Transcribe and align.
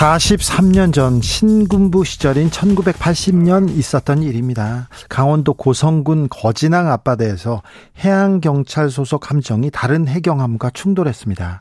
43년 0.00 0.94
전 0.94 1.20
신군부 1.20 2.06
시절인 2.06 2.48
1980년 2.48 3.68
있었던 3.68 4.22
일입니다. 4.22 4.88
강원도 5.10 5.52
고성군 5.52 6.30
거진항 6.30 6.90
앞바다에서 6.90 7.62
해양경찰 7.98 8.88
소속 8.88 9.28
함정이 9.28 9.70
다른 9.70 10.08
해경함과 10.08 10.70
충돌했습니다. 10.70 11.60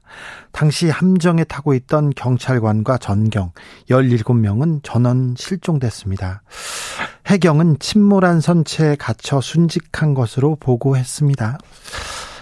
당시 0.54 0.90
함정에 0.90 1.44
타고 1.44 1.74
있던 1.74 2.12
경찰관과 2.12 2.98
전경 3.00 3.52
17명은 3.90 4.84
전원 4.84 5.36
실종됐습니다. 5.38 6.42
해경은 7.28 7.80
침몰한 7.80 8.40
선체에 8.40 8.96
갇혀 8.96 9.42
순직한 9.42 10.14
것으로 10.14 10.56
보고했습니다. 10.56 11.58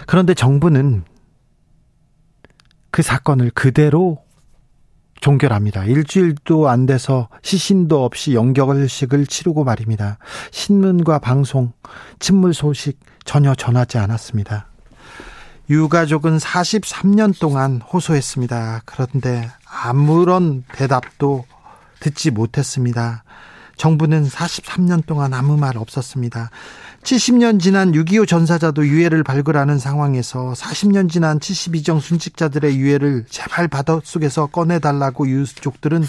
그런데 0.06 0.34
정부는 0.34 1.02
그 2.92 3.02
사건을 3.02 3.50
그대로 3.50 4.27
종결합니다. 5.20 5.84
일주일도 5.84 6.68
안 6.68 6.86
돼서 6.86 7.28
시신도 7.42 8.04
없이 8.04 8.34
영격을식을 8.34 9.26
치르고 9.26 9.64
말입니다. 9.64 10.18
신문과 10.50 11.18
방송, 11.18 11.72
침몰 12.18 12.54
소식 12.54 12.98
전혀 13.24 13.54
전하지 13.54 13.98
않았습니다. 13.98 14.66
유가족은 15.70 16.38
43년 16.38 17.38
동안 17.38 17.80
호소했습니다. 17.80 18.82
그런데 18.86 19.50
아무런 19.66 20.64
대답도 20.72 21.44
듣지 22.00 22.30
못했습니다. 22.30 23.24
정부는 23.76 24.26
43년 24.26 25.04
동안 25.06 25.34
아무 25.34 25.56
말 25.56 25.76
없었습니다. 25.76 26.50
70년 27.08 27.58
지난 27.58 27.92
6.25 27.92 28.28
전사자도 28.28 28.86
유해를 28.86 29.24
발굴하는 29.24 29.78
상황에서 29.78 30.52
40년 30.54 31.08
지난 31.10 31.38
72정 31.38 32.00
순직자들의 32.00 32.76
유해를 32.76 33.24
제발 33.30 33.66
바닷속에서 33.66 34.48
꺼내달라고 34.48 35.26
유족들은 35.26 36.04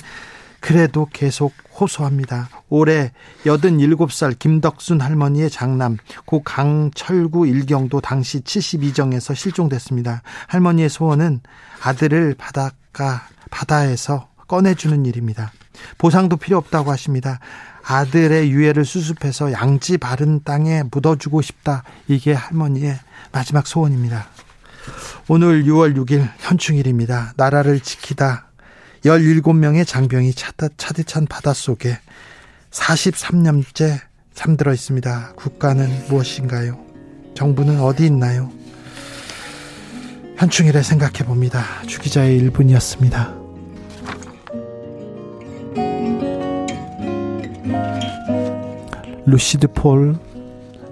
그래도 0.60 1.08
계속 1.14 1.54
호소합니다. 1.80 2.50
올해 2.68 3.14
87살 3.46 4.38
김덕순 4.40 5.00
할머니의 5.00 5.50
장남 5.50 5.96
고 6.26 6.44
강철구 6.44 7.48
일경도 7.48 8.02
당시 8.02 8.42
72정에서 8.42 9.34
실종됐습니다. 9.34 10.22
할머니의 10.48 10.90
소원은 10.90 11.40
아들을 11.82 12.36
바닷가 12.38 13.22
바다에서 13.50 14.28
꺼내주는 14.50 15.06
일입니다. 15.06 15.54
보상도 15.98 16.36
필요 16.36 16.58
없다고 16.58 16.92
하십니다. 16.92 17.40
아들의 17.90 18.52
유해를 18.52 18.86
수습해서 18.86 19.52
양지 19.52 19.98
바른 19.98 20.44
땅에 20.44 20.84
묻어주고 20.92 21.42
싶다. 21.42 21.84
이게 22.08 22.34
할머니의 22.34 22.96
마지막 23.32 23.66
소원입니다. 23.66 24.28
오늘 25.28 25.64
6월 25.64 25.98
6일 25.98 26.30
현충일입니다. 26.38 27.34
나라를 27.36 27.80
지키다 27.80 28.46
17명의 29.04 29.88
장병이 29.88 30.34
차디찬 30.78 31.26
바닷속에 31.26 31.98
43년째 32.70 34.00
잠들어 34.36 34.72
있습니다. 34.72 35.34
국가는 35.36 35.90
무엇인가요? 36.10 36.80
정부는 37.36 37.80
어디 37.80 38.06
있나요? 38.06 38.52
현충일에 40.38 40.84
생각해 40.84 41.26
봅니다. 41.26 41.66
주기자의 41.88 42.40
1분이었습니다. 42.44 43.39
루시드 49.30 49.68
폴 49.74 50.18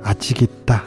아직 0.03 0.41
있다. 0.41 0.83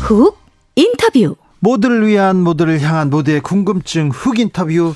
훅 0.00 0.36
인터뷰 0.74 1.36
모두를 1.60 2.06
위한 2.08 2.42
모두를 2.42 2.80
향한 2.80 3.10
모두의 3.10 3.40
궁금증 3.40 4.10
훅 4.10 4.40
인터뷰 4.40 4.94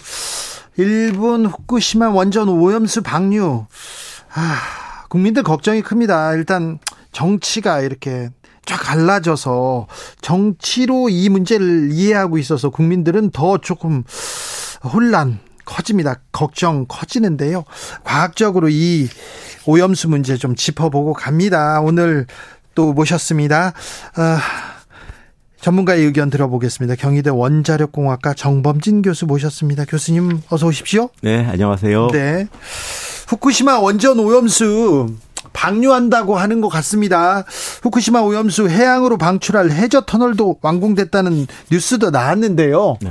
일본 0.77 1.47
후쿠시마 1.47 2.11
원전 2.11 2.49
오염수 2.49 3.03
방류 3.03 3.67
아, 4.35 4.57
국민들 5.09 5.45
걱정이 5.45 5.83
큽니다. 5.83 6.33
일단 6.33 6.81
정치가 7.13 7.81
이렇게 7.81 8.31
쫙 8.67 8.77
갈라져서 8.77 9.87
정치로 10.21 11.09
이 11.09 11.29
문제를 11.29 11.91
이해하고 11.93 12.39
있어서 12.39 12.71
국민들은 12.71 13.31
더 13.31 13.59
조금 13.59 14.05
혼란 14.83 15.39
커집니다. 15.65 16.21
걱정 16.33 16.87
커지는데요. 16.87 17.65
과학적으로 18.05 18.69
이 18.69 19.09
오염수 19.67 20.09
문제 20.09 20.37
좀 20.37 20.55
짚어보고 20.55 21.15
갑니다. 21.15 21.81
오늘 21.81 22.27
또 22.75 22.93
모셨습니다. 22.93 23.73
아, 24.17 24.41
전문가의 25.61 26.05
의견 26.05 26.29
들어보겠습니다. 26.29 26.97
경희대 26.97 27.31
원자력공학과 27.31 28.35
정범진 28.35 29.01
교수 29.01 29.25
모셨습니다. 29.25 29.87
교수님 29.87 30.43
어서 30.51 30.67
오십시오. 30.67 31.09
네, 31.23 31.47
안녕하세요. 31.47 32.09
네. 32.09 32.47
후쿠시마 33.29 33.79
원전 33.79 34.19
오염수 34.19 35.15
방류한다고 35.53 36.37
하는 36.37 36.61
것 36.61 36.69
같습니다. 36.69 37.45
후쿠시마 37.83 38.21
오염수 38.21 38.69
해양으로 38.69 39.19
방출할 39.19 39.71
해저 39.71 40.03
터널도 40.03 40.59
완공됐다는 40.63 41.47
뉴스도 41.71 42.11
나왔는데요. 42.11 42.97
네. 43.01 43.11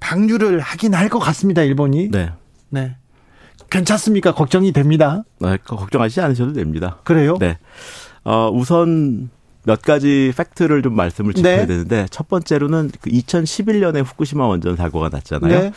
방류를 0.00 0.60
하긴 0.60 0.94
할 0.94 1.08
것 1.08 1.18
같습니다. 1.18 1.62
일본이. 1.62 2.10
네. 2.10 2.30
네. 2.68 2.96
괜찮습니까? 3.68 4.34
걱정이 4.34 4.72
됩니다. 4.72 5.22
네, 5.38 5.56
걱정하지 5.64 6.20
않으셔도 6.20 6.52
됩니다. 6.54 6.98
그래요? 7.04 7.36
네. 7.38 7.58
어, 8.24 8.50
우선 8.52 9.30
몇 9.62 9.82
가지 9.82 10.32
팩트를 10.36 10.82
좀 10.82 10.94
말씀을 10.96 11.34
짚어야 11.34 11.58
네. 11.58 11.66
되는데 11.66 12.06
첫 12.10 12.28
번째로는 12.28 12.90
그 13.00 13.10
2011년에 13.10 14.04
후쿠시마 14.04 14.46
원전 14.46 14.74
사고가 14.76 15.10
났잖아요. 15.10 15.60
네. 15.60 15.72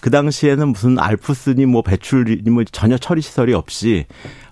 그 0.00 0.10
당시에는 0.10 0.68
무슨 0.68 0.98
알프스니 0.98 1.66
뭐 1.66 1.82
배출이 1.82 2.42
뭐 2.50 2.64
전혀 2.64 2.98
처리 2.98 3.20
시설이 3.20 3.54
없이 3.54 4.06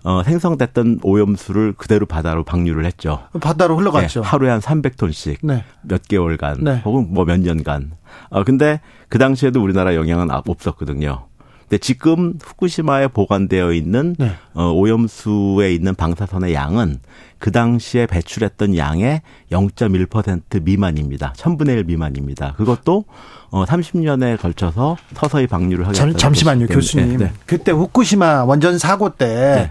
어, 0.04 0.22
생성됐던 0.22 1.00
오염수를 1.02 1.72
그대로 1.76 2.06
바다로 2.06 2.44
방류를 2.44 2.84
했죠. 2.84 3.24
바다로 3.40 3.76
흘러갔죠. 3.76 4.22
네, 4.22 4.26
하루에 4.28 4.50
한 4.50 4.60
300톤씩 4.60 5.38
네. 5.42 5.64
몇 5.82 6.06
개월간 6.06 6.58
네. 6.62 6.80
혹은 6.84 7.12
뭐 7.12 7.24
몇 7.24 7.40
년간. 7.40 7.90
어, 8.30 8.44
근데 8.44 8.80
그 9.08 9.18
당시에도 9.18 9.60
우리나라 9.60 9.96
영향은 9.96 10.30
없었거든요. 10.30 11.26
근데 11.62 11.78
지금 11.78 12.34
후쿠시마에 12.40 13.08
보관되어 13.08 13.72
있는 13.72 14.14
네. 14.16 14.30
어, 14.54 14.70
오염수에 14.70 15.72
있는 15.74 15.96
방사선의 15.96 16.54
양은 16.54 17.00
그 17.38 17.52
당시에 17.52 18.06
배출했던 18.06 18.76
양의 18.76 19.22
0.1% 19.52 20.62
미만입니다. 20.62 21.34
1000분의 21.36 21.68
1 21.70 21.84
미만입니다. 21.84 22.54
그것도 22.56 23.04
어 23.50 23.64
30년에 23.64 24.40
걸쳐서 24.40 24.96
서서히 25.14 25.46
방류를 25.46 25.86
하겠다. 25.86 26.16
잠시만요, 26.16 26.66
교수님. 26.66 27.18
네. 27.18 27.32
그때 27.44 27.72
후쿠시마 27.72 28.44
원전 28.44 28.78
사고 28.78 29.10
때 29.10 29.70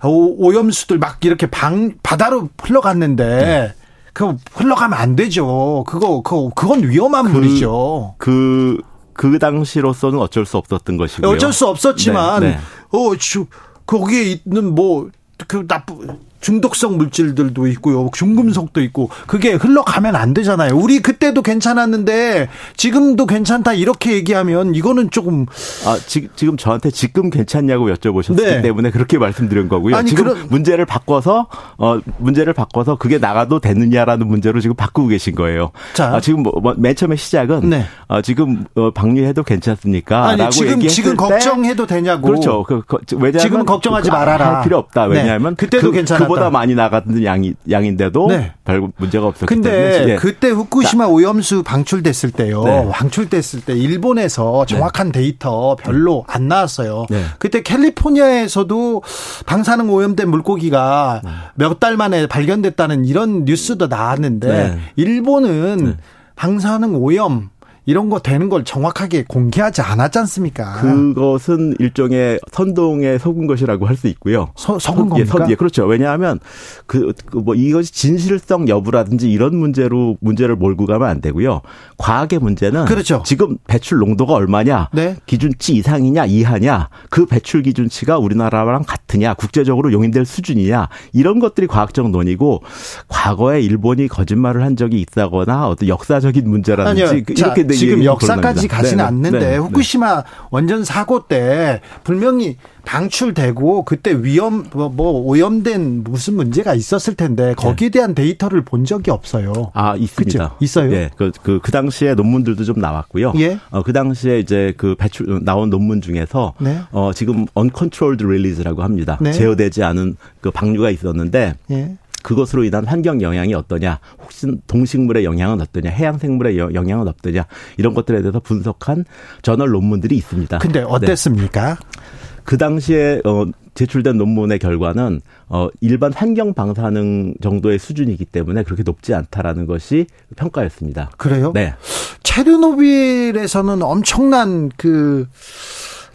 네. 0.00 0.06
오, 0.08 0.54
염수들 0.54 0.98
막 0.98 1.24
이렇게 1.24 1.46
방 1.46 1.94
바다로 2.02 2.50
흘러갔는데 2.62 3.24
네. 3.24 3.74
그 4.12 4.36
흘러가면 4.52 4.98
안 4.98 5.16
되죠. 5.16 5.84
그거 5.86 6.22
그거 6.22 6.50
그건 6.54 6.88
위험한 6.88 7.26
그, 7.26 7.30
물이죠. 7.30 8.14
그, 8.18 8.80
그 9.12 9.38
당시로서는 9.38 10.18
어쩔 10.18 10.46
수 10.46 10.56
없었던 10.58 10.96
것이고요. 10.96 11.30
어쩔 11.30 11.52
수 11.52 11.66
없었지만 11.66 12.40
네, 12.42 12.50
네. 12.50 12.58
어, 12.90 13.16
주, 13.16 13.46
거기에 13.86 14.38
있는 14.44 14.74
뭐 14.74 15.10
그 15.46 15.66
나쁜 15.66 16.18
중독성 16.40 16.96
물질들도 16.96 17.66
있고요. 17.68 18.10
중금속도 18.12 18.80
있고 18.82 19.10
그게 19.26 19.52
흘러가면 19.52 20.16
안 20.16 20.34
되잖아요. 20.34 20.74
우리 20.76 21.00
그때도 21.00 21.42
괜찮았는데 21.42 22.48
지금도 22.76 23.26
괜찮다 23.26 23.72
이렇게 23.74 24.12
얘기하면 24.12 24.74
이거는 24.74 25.10
조금 25.10 25.46
아 25.86 25.98
지, 26.06 26.28
금 26.38 26.56
저한테 26.56 26.90
지금 26.90 27.30
괜찮냐고 27.30 27.88
여쭤보셨기 27.88 28.36
네. 28.36 28.62
때문에 28.62 28.90
그렇게 28.90 29.18
말씀드린 29.18 29.68
거고요. 29.68 29.96
아니, 29.96 30.08
지금 30.08 30.24
그런... 30.24 30.46
문제를 30.48 30.86
바꿔서 30.86 31.48
어 31.76 32.00
문제를 32.18 32.52
바꿔서 32.52 32.96
그게 32.96 33.18
나가도 33.18 33.60
되느냐라는 33.60 34.26
문제로 34.26 34.60
지금 34.60 34.76
바꾸고 34.76 35.08
계신 35.08 35.34
거예요. 35.34 35.70
자, 35.94 36.14
아, 36.14 36.20
지금 36.20 36.42
뭐, 36.42 36.52
맨 36.76 36.94
처음에 36.94 37.16
시작은 37.16 37.68
네. 37.68 37.84
아, 38.06 38.22
지금 38.22 38.64
어, 38.74 38.90
방류해도 38.90 39.42
괜찮습니까? 39.42 40.28
아니, 40.28 40.50
지금 40.50 40.80
지금 40.80 41.16
걱정해도 41.16 41.86
되냐고. 41.86 42.28
그렇죠. 42.28 42.62
그, 42.64 42.82
그, 42.86 42.98
왜냐하면 43.12 43.40
지금 43.40 43.64
걱정하지 43.64 44.10
그, 44.10 44.14
말아라. 44.14 44.56
할 44.56 44.64
필요 44.64 44.78
없다. 44.78 45.04
왜냐하면 45.04 45.56
네. 45.56 45.66
그때도 45.66 45.90
그, 45.90 45.92
괜찮아. 45.92 46.27
그보다 46.28 46.50
많이 46.50 46.74
나갔던 46.74 47.24
양이 47.24 47.54
양인데도 47.70 48.28
네. 48.28 48.52
별 48.64 48.88
문제가 48.96 49.26
없었기 49.26 49.46
근데 49.46 49.70
때문에. 49.70 49.98
근데 49.98 50.16
그때 50.16 50.50
후쿠시마 50.50 51.04
자. 51.04 51.10
오염수 51.10 51.62
방출됐을 51.62 52.30
때요. 52.30 52.62
네. 52.64 52.88
방출됐을 52.92 53.62
때 53.62 53.74
일본에서 53.76 54.64
네. 54.68 54.74
정확한 54.74 55.12
네. 55.12 55.20
데이터 55.20 55.76
별로 55.76 56.24
안 56.28 56.48
나왔어요. 56.48 57.06
네. 57.10 57.22
그때 57.38 57.62
캘리포니아에서도 57.62 59.02
방사능 59.46 59.90
오염된 59.90 60.28
물고기가 60.30 61.22
네. 61.24 61.30
몇달 61.54 61.96
만에 61.96 62.26
발견됐다는 62.26 63.04
이런 63.04 63.44
뉴스도 63.44 63.86
나왔는데 63.86 64.48
네. 64.48 64.78
일본은 64.96 65.96
방사능 66.36 66.96
오염 66.96 67.50
이런 67.88 68.10
거 68.10 68.18
되는 68.18 68.50
걸 68.50 68.64
정확하게 68.64 69.24
공개하지 69.26 69.80
않았지 69.80 70.18
않습니까? 70.18 70.74
그것은 70.74 71.74
일종의 71.78 72.38
선동에 72.52 73.16
속은 73.16 73.46
것이라고 73.46 73.86
할 73.86 73.96
수 73.98 74.06
있고요. 74.08 74.50
서, 74.54 74.78
속은 74.78 75.08
겁니까? 75.08 75.38
선, 75.38 75.50
예, 75.50 75.56
그렇죠. 75.56 75.84
왜냐하면 75.84 76.38
그, 76.86 77.12
그, 77.26 77.38
뭐 77.38 77.56
이것이 77.56 77.92
진실성 77.92 78.68
여부라든지 78.68 79.28
이런 79.28 79.56
문제로 79.56 80.16
문제를 80.20 80.54
몰고 80.54 80.86
가면 80.86 81.08
안 81.08 81.20
되고요. 81.20 81.62
과학의 81.96 82.38
문제는 82.38 82.84
그렇죠. 82.84 83.24
지금 83.26 83.56
배출 83.66 83.98
농도가 83.98 84.34
얼마냐, 84.34 84.90
네. 84.92 85.16
기준치 85.26 85.74
이상이냐 85.74 86.26
이하냐, 86.26 86.90
그 87.10 87.26
배출 87.26 87.62
기준치가 87.62 88.18
우리나라랑 88.18 88.84
같으냐, 88.86 89.34
국제적으로 89.34 89.92
용인될 89.92 90.26
수준이냐 90.26 90.88
이런 91.12 91.40
것들이 91.40 91.66
과학적 91.66 92.10
논의고 92.10 92.62
과거에 93.08 93.60
일본이 93.60 94.06
거짓말을 94.06 94.62
한 94.62 94.76
적이 94.76 95.00
있다거나 95.00 95.66
어떤 95.68 95.88
역사적인 95.88 96.48
문제라든지 96.48 97.02
아니요. 97.02 97.16
이렇게 97.16 97.34
자, 97.34 97.48
지금 97.78 98.04
역사까지 98.04 98.68
가지는 98.68 98.96
네, 98.98 99.02
네. 99.02 99.06
않는데 99.08 99.38
네, 99.38 99.50
네, 99.52 99.56
후쿠시마 99.56 100.24
원전 100.50 100.84
사고 100.84 101.26
때 101.26 101.80
분명히 102.04 102.56
방출되고 102.84 103.84
그때 103.84 104.22
위험 104.22 104.64
뭐, 104.72 104.88
뭐 104.88 105.12
오염된 105.12 106.04
무슨 106.04 106.34
문제가 106.34 106.74
있었을 106.74 107.14
텐데 107.14 107.54
거기에 107.54 107.90
대한 107.90 108.14
데이터를 108.14 108.62
본 108.62 108.86
적이 108.86 109.10
없어요. 109.10 109.70
아 109.74 109.94
있습니다. 109.94 110.44
그쵸? 110.44 110.56
있어요. 110.60 110.92
예, 110.92 111.10
그, 111.16 111.30
그, 111.42 111.60
그 111.62 111.70
당시에 111.70 112.14
논문들도 112.14 112.64
좀 112.64 112.80
나왔고요. 112.80 113.34
예. 113.38 113.58
어, 113.70 113.82
그 113.82 113.92
당시에 113.92 114.38
이제 114.38 114.72
그 114.78 114.94
배출 114.98 115.44
나온 115.44 115.68
논문 115.68 116.00
중에서 116.00 116.54
네. 116.58 116.80
어, 116.90 117.12
지금 117.14 117.46
uncontrolled 117.56 118.24
release라고 118.24 118.82
합니다. 118.82 119.18
네. 119.20 119.32
제어되지 119.32 119.82
않은 119.84 120.16
그 120.40 120.50
방류가 120.50 120.90
있었는데. 120.90 121.54
예. 121.70 121.96
그것으로 122.22 122.64
인한 122.64 122.84
환경 122.86 123.20
영향이 123.22 123.54
어떠냐, 123.54 124.00
혹시 124.20 124.46
동식물의 124.66 125.24
영향은 125.24 125.60
어떠냐, 125.60 125.90
해양 125.90 126.18
생물의 126.18 126.58
영향은 126.58 127.08
어떠냐 127.08 127.46
이런 127.76 127.94
것들에 127.94 128.20
대해서 128.22 128.40
분석한 128.40 129.04
저널 129.42 129.70
논문들이 129.70 130.16
있습니다. 130.16 130.58
근데 130.58 130.82
어땠습니까? 130.82 131.74
네. 131.74 131.98
그 132.44 132.56
당시에 132.56 133.20
어 133.24 133.44
제출된 133.74 134.16
논문의 134.16 134.58
결과는 134.58 135.20
어 135.48 135.68
일반 135.80 136.12
환경 136.12 136.54
방사능 136.54 137.34
정도의 137.42 137.78
수준이기 137.78 138.24
때문에 138.24 138.62
그렇게 138.62 138.82
높지 138.82 139.14
않다라는 139.14 139.66
것이 139.66 140.06
평가였습니다. 140.36 141.10
그래요? 141.18 141.52
네. 141.54 141.74
체르노빌에서는 142.22 143.82
엄청난 143.82 144.70
그 144.76 145.26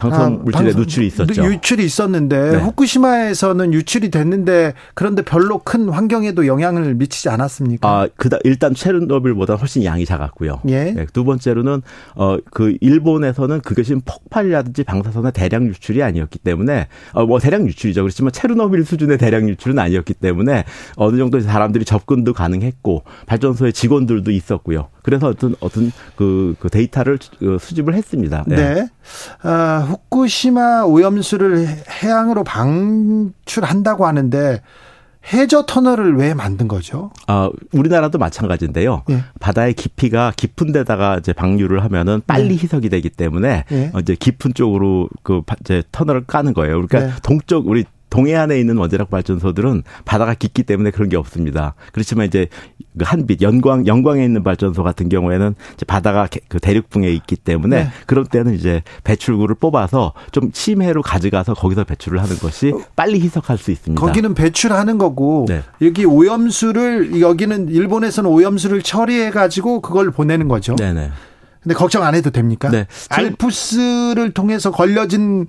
방사능 0.09 0.37
아, 0.39 0.43
물질에 0.43 0.73
노출이 0.73 1.07
있었죠. 1.07 1.43
유출이 1.45 1.83
있었는데 1.85 2.51
네. 2.51 2.57
후쿠시마에서는 2.57 3.73
유출이 3.73 4.11
됐는데 4.11 4.73
그런데 4.93 5.21
별로 5.21 5.59
큰 5.59 5.89
환경에도 5.89 6.47
영향을 6.47 6.95
미치지 6.95 7.29
않았습니까? 7.29 7.87
아, 7.87 8.07
그다 8.15 8.37
일단 8.43 8.73
체르노빌보다 8.73 9.55
훨씬 9.55 9.83
양이 9.83 10.05
작았고요. 10.05 10.61
예. 10.67 10.91
네, 10.91 11.05
두 11.13 11.23
번째로는 11.23 11.81
어 12.15 12.37
그 12.51 12.75
일본에서는 12.81 13.61
그것이 13.61 13.95
폭발이라든지 14.05 14.83
방사선의 14.83 15.31
대량 15.33 15.65
유출이 15.67 16.03
아니었기 16.03 16.39
때문에 16.39 16.87
어 17.13 17.25
뭐 17.25 17.39
대량 17.39 17.65
유출이죠. 17.67 18.01
그렇지만 18.03 18.31
체르노빌 18.31 18.85
수준의 18.85 19.17
대량 19.17 19.47
유출은 19.49 19.79
아니었기 19.79 20.13
때문에 20.15 20.65
어느 20.97 21.17
정도 21.17 21.39
사람들이 21.39 21.85
접근도 21.85 22.33
가능했고 22.33 23.03
발전소의 23.27 23.73
직원들도 23.73 24.29
있었고요. 24.31 24.89
그래서 25.03 25.27
어떤 25.27 25.55
어떤 25.59 25.91
그, 26.15 26.55
그 26.59 26.69
데이터를 26.69 27.19
그 27.37 27.57
수집을 27.59 27.93
했습니다. 27.93 28.43
네. 28.47 28.55
네. 28.55 28.87
아, 29.43 29.85
후쿠시마 29.87 30.83
오염수를 30.85 31.67
해양으로 32.01 32.43
방출한다고 32.43 34.07
하는데 34.07 34.61
해저 35.31 35.65
터널을 35.65 36.17
왜 36.17 36.33
만든 36.33 36.67
거죠? 36.67 37.11
아, 37.27 37.49
우리나라도 37.71 38.17
마찬가지인데요. 38.17 39.03
예. 39.09 39.23
바다의 39.39 39.73
깊이가 39.73 40.33
깊은 40.35 40.73
데다가 40.73 41.17
이제 41.17 41.31
방류를 41.31 41.83
하면은 41.83 42.21
빨리 42.27 42.49
네. 42.49 42.63
희석이 42.63 42.89
되기 42.89 43.09
때문에 43.09 43.63
예. 43.71 43.91
이제 44.01 44.15
깊은 44.15 44.53
쪽으로 44.53 45.07
그 45.23 45.41
이제 45.61 45.83
터널을 45.91 46.25
까는 46.25 46.53
거예요. 46.53 46.85
그러니까 46.85 47.13
네. 47.13 47.21
동쪽 47.23 47.67
우리 47.67 47.85
동해안에 48.13 48.59
있는 48.59 48.77
원자력 48.77 49.09
발전소들은 49.09 49.81
바다가 50.05 50.35
깊기 50.35 50.61
때문에 50.61 50.91
그런 50.91 51.09
게 51.09 51.17
없습니다. 51.17 51.73
그렇지만 51.93 52.27
이제 52.27 52.47
그 52.95 53.03
한빛 53.03 53.41
연광 53.41 53.87
영광에 53.87 54.23
있는 54.23 54.43
발전소 54.43 54.83
같은 54.83 55.09
경우에는 55.09 55.55
이제 55.73 55.83
바다가 55.83 56.27
그 56.47 56.59
대륙붕에 56.59 57.09
있기 57.09 57.35
때문에 57.37 57.85
네. 57.85 57.89
그런 58.05 58.27
때는 58.27 58.53
이제 58.53 58.83
배출구를 59.03 59.55
뽑아서 59.55 60.13
좀 60.31 60.51
심해로 60.53 61.01
가져가서 61.01 61.55
거기서 61.55 61.85
배출을 61.85 62.21
하는 62.21 62.37
것이 62.37 62.71
빨리 62.95 63.19
희석할 63.19 63.57
수 63.57 63.71
있습니다. 63.71 63.99
거기는 63.99 64.35
배출하는 64.35 64.99
거고 64.99 65.45
네. 65.49 65.63
여기 65.81 66.05
오염수를 66.05 67.19
여기는 67.19 67.69
일본에서는 67.69 68.29
오염수를 68.29 68.83
처리해 68.83 69.31
가지고 69.31 69.81
그걸 69.81 70.11
보내는 70.11 70.47
거죠. 70.49 70.75
네네. 70.75 71.09
근데 71.63 71.73
걱정 71.73 72.03
안 72.03 72.13
해도 72.13 72.29
됩니까? 72.29 72.69
네. 72.69 72.85
알프스를 73.09 74.33
통해서 74.35 74.69
걸려진 74.69 75.47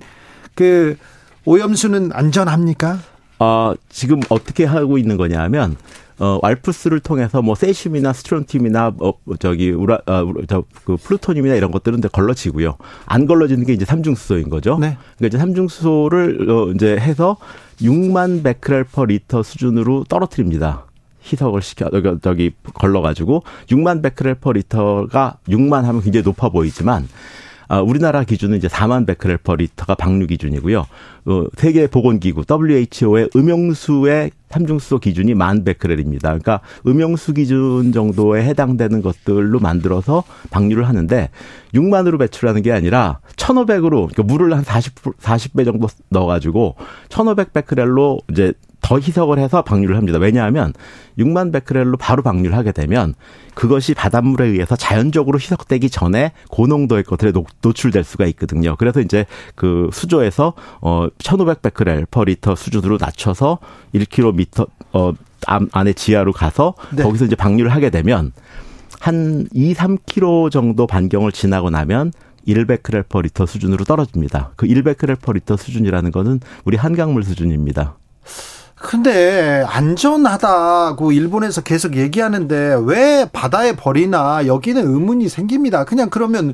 그 0.55 0.97
오염수는 1.45 2.11
안전합니까? 2.13 2.99
어, 3.39 3.73
지금 3.89 4.19
어떻게 4.29 4.65
하고 4.65 4.97
있는 4.97 5.17
거냐면 5.17 5.75
어, 6.17 6.39
왈프스를 6.41 7.01
통해서 7.01 7.41
뭐 7.41 7.55
세슘이나 7.55 8.13
스트론튬이나 8.13 8.93
어, 8.99 9.13
저기 9.39 9.71
우라 9.71 9.99
어, 10.05 10.25
저그 10.47 10.97
플루토늄이나 10.97 11.55
이런 11.55 11.71
것들은 11.71 11.99
이제 11.99 12.07
걸러지고요. 12.07 12.77
안 13.05 13.25
걸러지는 13.25 13.65
게 13.65 13.73
이제 13.73 13.85
삼중수소인 13.85 14.49
거죠. 14.49 14.77
네. 14.79 14.97
그러니까 15.17 15.27
이제 15.27 15.37
삼중수소를 15.37 16.49
어, 16.49 16.71
이제 16.71 16.97
해서 16.97 17.37
6만 17.81 18.43
베크렐 18.43 18.85
per 18.85 19.05
리터 19.05 19.43
수준으로 19.43 20.05
떨어뜨립니다. 20.07 20.85
희석을 21.25 21.61
시켜 21.61 21.89
저기 22.21 22.51
걸러 22.75 23.01
가지고 23.01 23.43
6만 23.67 24.01
베크렐 24.03 24.35
per 24.35 24.53
리터가 24.53 25.37
6만 25.49 25.81
하면 25.81 26.01
굉장히 26.01 26.23
높아 26.23 26.49
보이지만 26.49 27.07
아, 27.67 27.79
우리나라 27.79 28.23
기준은 28.23 28.57
이제 28.57 28.67
4만 28.67 29.07
베크렐 29.07 29.37
per 29.43 29.55
리터가 29.55 29.95
방류 29.95 30.27
기준이고요. 30.27 30.85
어, 31.25 31.43
세계 31.57 31.87
보건기구 31.87 32.43
WHO의 32.49 33.29
음용수의 33.35 34.31
삼중수소 34.49 34.99
기준이 34.99 35.33
만 35.33 35.63
베크렐입니다. 35.63 36.29
그러니까 36.29 36.61
음용수 36.87 37.33
기준 37.33 37.91
정도에 37.91 38.43
해당되는 38.43 39.01
것들로 39.01 39.59
만들어서 39.59 40.23
방류를 40.51 40.87
하는데 40.87 41.29
6만으로 41.73 42.19
배출하는 42.19 42.61
게 42.61 42.71
아니라 42.71 43.19
1,500으로 43.35 44.09
그러니까 44.09 44.23
물을 44.23 44.53
한 44.55 44.63
40, 44.63 44.95
40배 45.19 45.65
정도 45.65 45.87
넣어가지고 46.09 46.75
1,500 47.09 47.53
베크렐로 47.53 48.19
이제 48.31 48.53
더 48.85 48.99
희석을 48.99 49.39
해서 49.39 49.63
방류를 49.63 49.97
합니다. 49.97 50.19
왜냐하면 50.19 50.71
6만 51.17 51.51
베크렐로 51.51 51.97
바로 51.97 52.21
방류를 52.21 52.55
하게 52.55 52.71
되면 52.71 53.15
그것이 53.55 53.95
바닷물에 53.95 54.45
의해서 54.45 54.75
자연적으로 54.75 55.39
희석되기 55.39 55.89
전에 55.89 56.33
고농도의 56.51 57.03
것들에 57.03 57.31
노출될 57.61 58.03
수가 58.03 58.27
있거든요. 58.27 58.75
그래서 58.75 59.01
이제 59.01 59.25
그 59.55 59.89
수조에서 59.91 60.53
어 60.81 61.07
1,500 61.17 61.63
베크렐 61.63 62.05
per 62.11 62.25
리터 62.25 62.53
수준으로 62.53 62.97
낮춰서 62.99 63.57
1km 64.35 64.67
어 64.93 65.13
안에 65.47 65.93
지하로 65.93 66.31
가서 66.33 66.73
네. 66.95 67.03
거기서 67.03 67.25
이제 67.25 67.35
방류를 67.35 67.71
하게 67.71 67.89
되면 67.89 68.31
한 68.99 69.47
2, 69.53 69.73
3km 69.73 70.49
정도 70.49 70.87
반경을 70.87 71.31
지나고 71.31 71.69
나면 71.69 72.11
1베크렐 72.47 73.07
per 73.09 73.21
리터 73.21 73.45
수준으로 73.45 73.85
떨어집니다. 73.85 74.51
그 74.55 74.67
1베크렐 74.67 75.19
per 75.21 75.33
리터 75.33 75.57
수준이라는 75.57 76.11
거는 76.11 76.39
우리 76.63 76.77
한강물 76.77 77.23
수준입니다. 77.23 77.97
근데 78.75 79.63
안전하다고 79.67 81.11
일본에서 81.11 81.61
계속 81.61 81.95
얘기하는데 81.95 82.77
왜 82.83 83.27
바다에 83.31 83.75
버리나 83.75 84.45
여기는 84.47 84.85
의문이 84.85 85.29
생깁니다. 85.29 85.85
그냥 85.85 86.09
그러면 86.09 86.53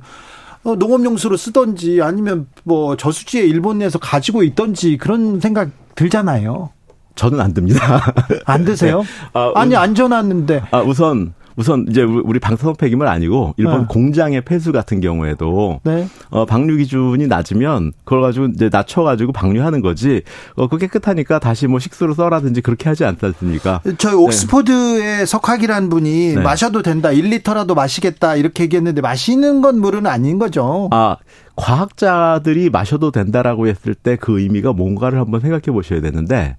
어, 0.64 0.76
농업용수로 0.76 1.38
쓰던지 1.38 2.02
아니면 2.02 2.48
뭐 2.64 2.96
저수지에 2.96 3.44
일본 3.44 3.80
내에서 3.80 3.98
가지고 3.98 4.44
있던지 4.44 4.98
그런 4.98 5.40
생각 5.40 5.72
들잖아요. 5.96 6.70
저는 7.16 7.40
안 7.40 7.54
듭니다. 7.54 8.02
안 8.46 8.66
드세요? 8.66 9.00
네. 9.00 9.06
아, 9.34 9.52
아니 9.56 9.76
안전한데. 9.76 10.64
아 10.72 10.80
우선 10.80 11.34
우선 11.58 11.86
이제 11.90 12.02
우리 12.02 12.40
방사선 12.40 12.76
폐기물 12.78 13.08
아니고 13.08 13.54
일본 13.58 13.82
네. 13.82 13.86
공장의 13.90 14.42
폐수 14.42 14.72
같은 14.72 15.02
경우에도 15.02 15.82
네. 15.84 16.08
어, 16.30 16.46
방류 16.46 16.78
기준이 16.78 17.28
낮으면 17.28 17.92
그걸 18.06 18.22
가지고 18.22 18.46
이제 18.48 18.70
낮춰 18.72 19.04
가지고 19.04 19.34
방류하는 19.34 19.82
거지. 19.82 20.22
어, 20.56 20.68
그 20.70 20.78
깨끗하니까 20.78 21.40
다시 21.40 21.68
뭐 21.68 21.78
식수로 21.80 22.14
써라든지 22.14 22.62
그렇게 22.62 22.88
하지 22.88 23.04
않지 23.04 23.26
않습니까? 23.26 23.82
저희 23.98 24.14
네. 24.16 24.18
옥스퍼드의 24.18 25.18
네. 25.18 25.26
석학이라는 25.26 25.90
분이 25.90 26.36
네. 26.36 26.42
마셔도 26.42 26.82
된다, 26.82 27.10
1리터라도 27.10 27.76
마시겠다 27.76 28.38
이렇게 28.38 28.64
얘기했는데 28.64 29.02
마시는 29.02 29.62
건 29.62 29.82
물은 29.82 30.08
아닌 30.08 30.40
거죠. 30.40 30.88
아 30.92 31.18
과학자들이 31.58 32.70
마셔도 32.70 33.12
된다라고 33.12 33.68
했을 33.68 33.94
때 33.94 34.16
그 34.16 34.40
의미가 34.40 34.74
뭔가를 34.74 35.20
한번 35.20 35.42
생각해 35.42 35.64
보셔야 35.74 36.00
되는데 36.02 36.56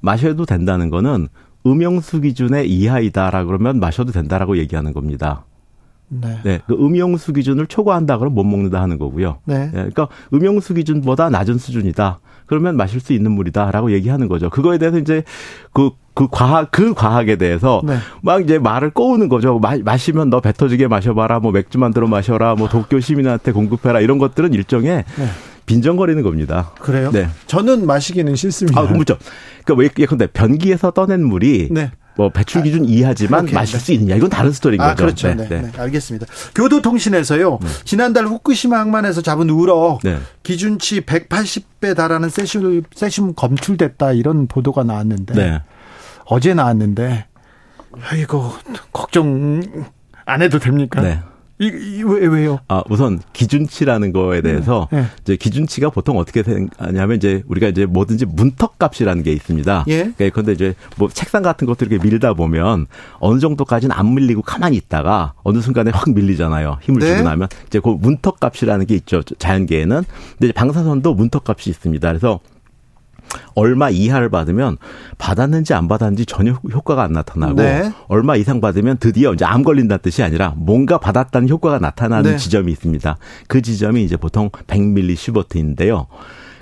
마셔도 0.00 0.44
된다는 0.46 0.90
거는 0.90 1.28
음용수 1.66 2.20
기준의 2.20 2.70
이하이다라 2.70 3.44
그러면 3.44 3.80
마셔도 3.80 4.12
된다라고 4.12 4.56
얘기하는 4.58 4.92
겁니다. 4.92 5.44
네. 6.08 6.38
네. 6.42 6.60
그 6.66 6.74
음용수 6.74 7.32
기준을 7.34 7.66
초과한다 7.66 8.18
그러면 8.18 8.34
못 8.34 8.44
먹는다 8.44 8.80
하는 8.80 8.98
거고요. 8.98 9.38
네. 9.44 9.66
네. 9.66 9.70
그러니까 9.72 10.08
음용수 10.32 10.74
기준보다 10.74 11.28
낮은 11.30 11.58
수준이다. 11.58 12.20
그러면 12.46 12.78
마실 12.78 12.98
수 13.00 13.12
있는 13.12 13.32
물이다라고 13.32 13.92
얘기하는 13.92 14.26
거죠. 14.26 14.48
그거에 14.48 14.78
대해서 14.78 14.96
이제 14.98 15.22
그, 15.74 15.90
그 16.14 16.28
과학, 16.30 16.70
그 16.70 16.94
과학에 16.94 17.36
대해서 17.36 17.82
네. 17.84 17.98
막 18.22 18.42
이제 18.42 18.58
말을 18.58 18.88
꼬우는 18.90 19.28
거죠. 19.28 19.58
마, 19.58 19.76
마시면 19.76 20.30
너 20.30 20.40
배 20.40 20.54
터지게 20.54 20.88
마셔봐라. 20.88 21.40
뭐 21.40 21.52
맥주 21.52 21.78
만 21.78 21.92
들어 21.92 22.06
마셔라. 22.08 22.54
뭐 22.54 22.68
도쿄 22.68 23.00
시민한테 23.00 23.52
공급해라. 23.52 24.00
이런 24.00 24.16
것들은 24.16 24.54
일종의 24.54 25.04
네. 25.04 25.24
빈정거리는 25.68 26.22
겁니다. 26.22 26.72
그래요? 26.80 27.10
네. 27.12 27.28
저는 27.46 27.86
마시기는 27.86 28.34
싫습니다. 28.34 28.80
아, 28.80 28.86
그렇죠. 28.86 29.18
그러니까 29.64 29.94
예컨대 29.98 30.26
변기에서 30.28 30.90
떠낸 30.92 31.24
물이 31.24 31.68
네. 31.70 31.92
뭐 32.16 32.30
배출 32.30 32.64
기준 32.64 32.82
아, 32.82 32.86
이하지만 32.88 33.42
그렇게, 33.42 33.54
마실 33.54 33.78
수 33.78 33.92
있느냐 33.92 34.16
이건 34.16 34.28
다른 34.28 34.50
스토리인 34.50 34.80
아, 34.80 34.88
거죠. 34.88 35.04
그렇죠. 35.04 35.28
네, 35.28 35.36
네, 35.36 35.48
네. 35.48 35.70
네. 35.70 35.78
알겠습니다. 35.78 36.26
교도통신에서요. 36.54 37.58
네. 37.62 37.68
지난달 37.84 38.26
후쿠시마 38.26 38.76
항만에서 38.80 39.22
잡은 39.22 39.48
우럭 39.50 40.00
네. 40.02 40.18
기준치 40.42 41.02
180배 41.02 41.94
달하는 41.94 42.28
세슘 42.28 42.82
세슘 42.92 43.34
검출됐다 43.34 44.12
이런 44.12 44.48
보도가 44.48 44.82
나왔는데 44.82 45.34
네. 45.34 45.62
어제 46.24 46.54
나왔는데 46.54 47.26
아이고 48.10 48.52
걱정 48.92 49.62
안 50.24 50.42
해도 50.42 50.58
됩니까? 50.58 51.02
네. 51.58 51.66
이, 51.66 51.98
이, 51.98 52.02
왜, 52.02 52.26
왜요? 52.26 52.60
아, 52.68 52.82
우선 52.88 53.20
기준치라는 53.32 54.12
거에 54.12 54.40
대해서 54.40 54.88
네. 54.92 55.04
이제 55.22 55.36
기준치가 55.36 55.90
보통 55.90 56.18
어떻게 56.18 56.42
되냐면 56.42 57.16
이제 57.16 57.42
우리가 57.48 57.68
이제 57.68 57.86
뭐든지 57.86 58.26
문턱 58.26 58.78
값이라는 58.78 59.22
게 59.22 59.32
있습니다. 59.32 59.84
예. 59.88 60.12
그러니까 60.16 60.30
근데 60.30 60.52
이제 60.52 60.74
뭐 60.96 61.08
책상 61.08 61.42
같은 61.42 61.66
것도 61.66 61.84
이렇게 61.84 62.02
밀다 62.02 62.34
보면 62.34 62.86
어느 63.18 63.40
정도까지는 63.40 63.94
안 63.94 64.14
밀리고 64.14 64.42
가만히 64.42 64.76
있다가 64.76 65.34
어느 65.42 65.60
순간에 65.60 65.90
확 65.92 66.10
밀리잖아요. 66.10 66.78
힘을 66.82 67.00
네. 67.00 67.16
주고 67.16 67.28
나면 67.28 67.48
이제 67.66 67.80
그 67.80 67.88
문턱 67.88 68.38
값이라는 68.40 68.86
게 68.86 68.94
있죠. 68.96 69.22
자연계에는. 69.22 70.04
근데 70.38 70.52
방사선도 70.52 71.14
문턱 71.14 71.48
값이 71.48 71.70
있습니다. 71.70 72.08
그래서 72.08 72.40
얼마 73.54 73.90
이하를 73.90 74.28
받으면 74.28 74.76
받았는지 75.18 75.74
안 75.74 75.88
받았는지 75.88 76.26
전혀 76.26 76.52
효과가 76.52 77.02
안 77.02 77.12
나타나고 77.12 77.54
네. 77.54 77.92
얼마 78.08 78.36
이상 78.36 78.60
받으면 78.60 78.98
드디어 78.98 79.32
이제 79.34 79.44
암 79.44 79.62
걸린다는 79.62 80.00
뜻이 80.02 80.22
아니라 80.22 80.54
뭔가 80.56 80.98
받았다는 80.98 81.48
효과가 81.48 81.78
나타나는 81.78 82.32
네. 82.32 82.36
지점이 82.36 82.72
있습니다. 82.72 83.16
그 83.48 83.62
지점이 83.62 84.04
이제 84.04 84.16
보통 84.16 84.50
100밀리 84.50 85.16
슈버트인데요. 85.16 86.06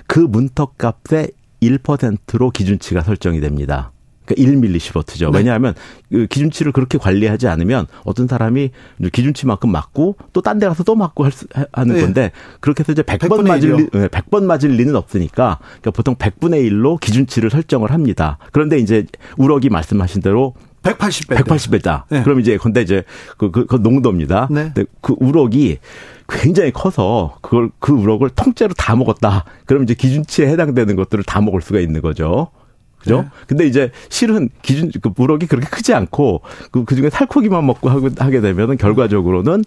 그 0.07 0.19
문턱 0.19 0.77
값의 0.77 1.31
1%로 1.61 2.51
기준치가 2.51 3.01
설정이 3.01 3.39
됩니다. 3.39 3.91
그러니까 4.27 4.67
1밀리시버트죠. 4.67 5.31
네. 5.31 5.37
왜냐하면 5.39 5.73
그 6.11 6.27
기준치를 6.27 6.71
그렇게 6.71 6.97
관리하지 6.97 7.47
않으면 7.47 7.87
어떤 8.03 8.27
사람이 8.27 8.71
기준치만큼 9.11 9.71
맞고 9.71 10.17
또 10.33 10.41
딴 10.41 10.59
데 10.59 10.67
가서 10.67 10.83
또 10.83 10.95
맞고 10.95 11.23
할 11.23 11.31
수, 11.31 11.45
하는 11.71 11.95
네. 11.95 12.01
건데 12.01 12.31
그렇게 12.59 12.81
해서 12.81 12.91
이제 12.91 13.01
100번 13.03 13.47
맞을 13.47 13.75
리, 13.75 13.85
100번 13.87 14.43
맞을 14.43 14.71
리는 14.71 14.95
없으니까 14.95 15.59
그러니까 15.61 15.91
보통 15.91 16.15
100분의 16.15 16.69
1로 16.71 16.99
기준치를 16.99 17.49
설정을 17.49 17.91
합니다. 17.91 18.37
그런데 18.51 18.77
이제 18.79 19.05
우럭이 19.37 19.69
말씀하신 19.69 20.21
대로 20.21 20.53
180배. 20.83 21.35
180배다. 21.43 22.03
네. 22.09 22.23
그럼 22.23 22.39
이제 22.39 22.57
근데 22.57 22.81
이제 22.81 23.03
그, 23.37 23.51
그, 23.51 23.65
그 23.65 23.75
농도입니다. 23.75 24.47
네. 24.49 24.71
근데 24.73 24.85
그 25.01 25.15
우럭이 25.19 25.77
굉장히 26.29 26.71
커서 26.71 27.37
그걸 27.41 27.69
그 27.79 27.91
우럭을 27.93 28.29
통째로 28.29 28.73
다 28.77 28.95
먹었다. 28.95 29.43
그럼 29.65 29.83
이제 29.83 29.93
기준치에 29.93 30.47
해당되는 30.47 30.95
것들을 30.95 31.23
다 31.23 31.41
먹을 31.41 31.61
수가 31.61 31.79
있는 31.79 32.01
거죠. 32.01 32.49
그죠? 33.07 33.21
네. 33.21 33.27
근데 33.47 33.67
이제 33.67 33.91
실은 34.09 34.49
기준 34.61 34.91
그 35.01 35.11
무럭이 35.15 35.45
그렇게 35.45 35.67
크지 35.69 35.93
않고 35.93 36.41
그 36.71 36.87
그 36.87 36.95
중에 36.95 37.09
살코기만 37.09 37.65
먹고 37.65 37.89
하게 37.89 38.41
되면은 38.41 38.77
결과적으로는 38.77 39.63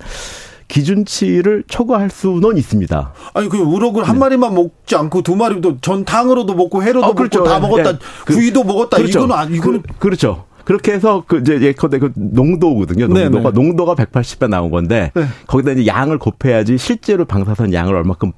기준치를 0.69 1.65
초과할 1.69 2.09
수는 2.11 2.57
있습니다. 2.57 3.13
아니 3.35 3.49
그 3.49 3.59
우럭을 3.59 4.05
한 4.05 4.17
네. 4.17 4.21
마리만 4.21 4.55
먹지 4.55 4.97
않고 4.97 5.23
두 5.23 5.37
마리도 5.37 5.81
전 5.81 6.05
탕으로도 6.05 6.55
먹고 6.55 6.83
회로도 6.83 7.07
어, 7.07 7.15
그렇죠. 7.15 7.41
먹고 7.41 7.51
다 7.51 7.57
예, 7.57 7.61
먹었다. 7.61 7.91
예. 7.91 7.99
그, 8.25 8.35
구이도 8.35 8.65
먹었다. 8.65 8.97
그렇죠. 8.97 9.19
이거는 9.19 9.35
아니 9.37 9.57
이거는 9.57 9.83
그, 9.83 9.99
그렇죠. 9.99 10.45
그렇게 10.65 10.93
해서 10.93 11.25
그 11.27 11.39
이제 11.41 11.61
예컨대 11.61 11.99
그 11.99 12.13
농도거든요. 12.15 13.07
농도가 13.07 13.29
네네. 13.29 13.43
네. 13.43 13.51
농도가 13.53 13.95
180배 13.97 14.49
나온 14.49 14.71
건데 14.71 15.11
네. 15.15 15.25
거기다 15.47 15.73
이제 15.73 15.87
양을 15.87 16.19
곱해야지 16.19 16.79
실제로 16.79 17.25
방사선 17.25 17.75
양을 17.75 17.95
얼마큼 17.95 18.33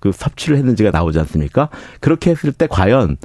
그 0.00 0.12
섭취를 0.12 0.56
했는지가 0.56 0.90
나오지 0.90 1.18
않습니까? 1.20 1.68
그렇게 2.00 2.30
했을 2.30 2.52
때 2.52 2.66
과연 2.66 3.16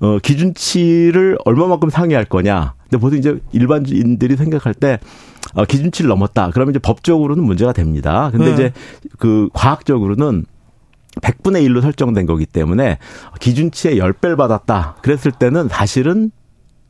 어 0.00 0.18
기준치를 0.18 1.38
얼마만큼 1.44 1.90
상회할 1.90 2.24
거냐? 2.24 2.74
근데 2.82 2.98
보통 2.98 3.18
이제 3.18 3.38
일반인들이 3.52 4.36
생각할 4.36 4.74
때 4.74 4.98
어, 5.54 5.64
기준치를 5.64 6.08
넘었다. 6.08 6.50
그러면 6.52 6.72
이제 6.72 6.78
법적으로는 6.78 7.42
문제가 7.42 7.72
됩니다. 7.72 8.30
근데 8.30 8.46
네. 8.46 8.52
이제 8.52 8.72
그 9.18 9.48
과학적으로는 9.52 10.44
100분의 11.22 11.66
1로 11.66 11.82
설정된 11.82 12.26
거기 12.26 12.46
때문에 12.46 12.98
기준치의 13.40 13.98
10배를 13.98 14.36
받았다. 14.36 14.96
그랬을 15.02 15.32
때는 15.32 15.68
사실은 15.68 16.30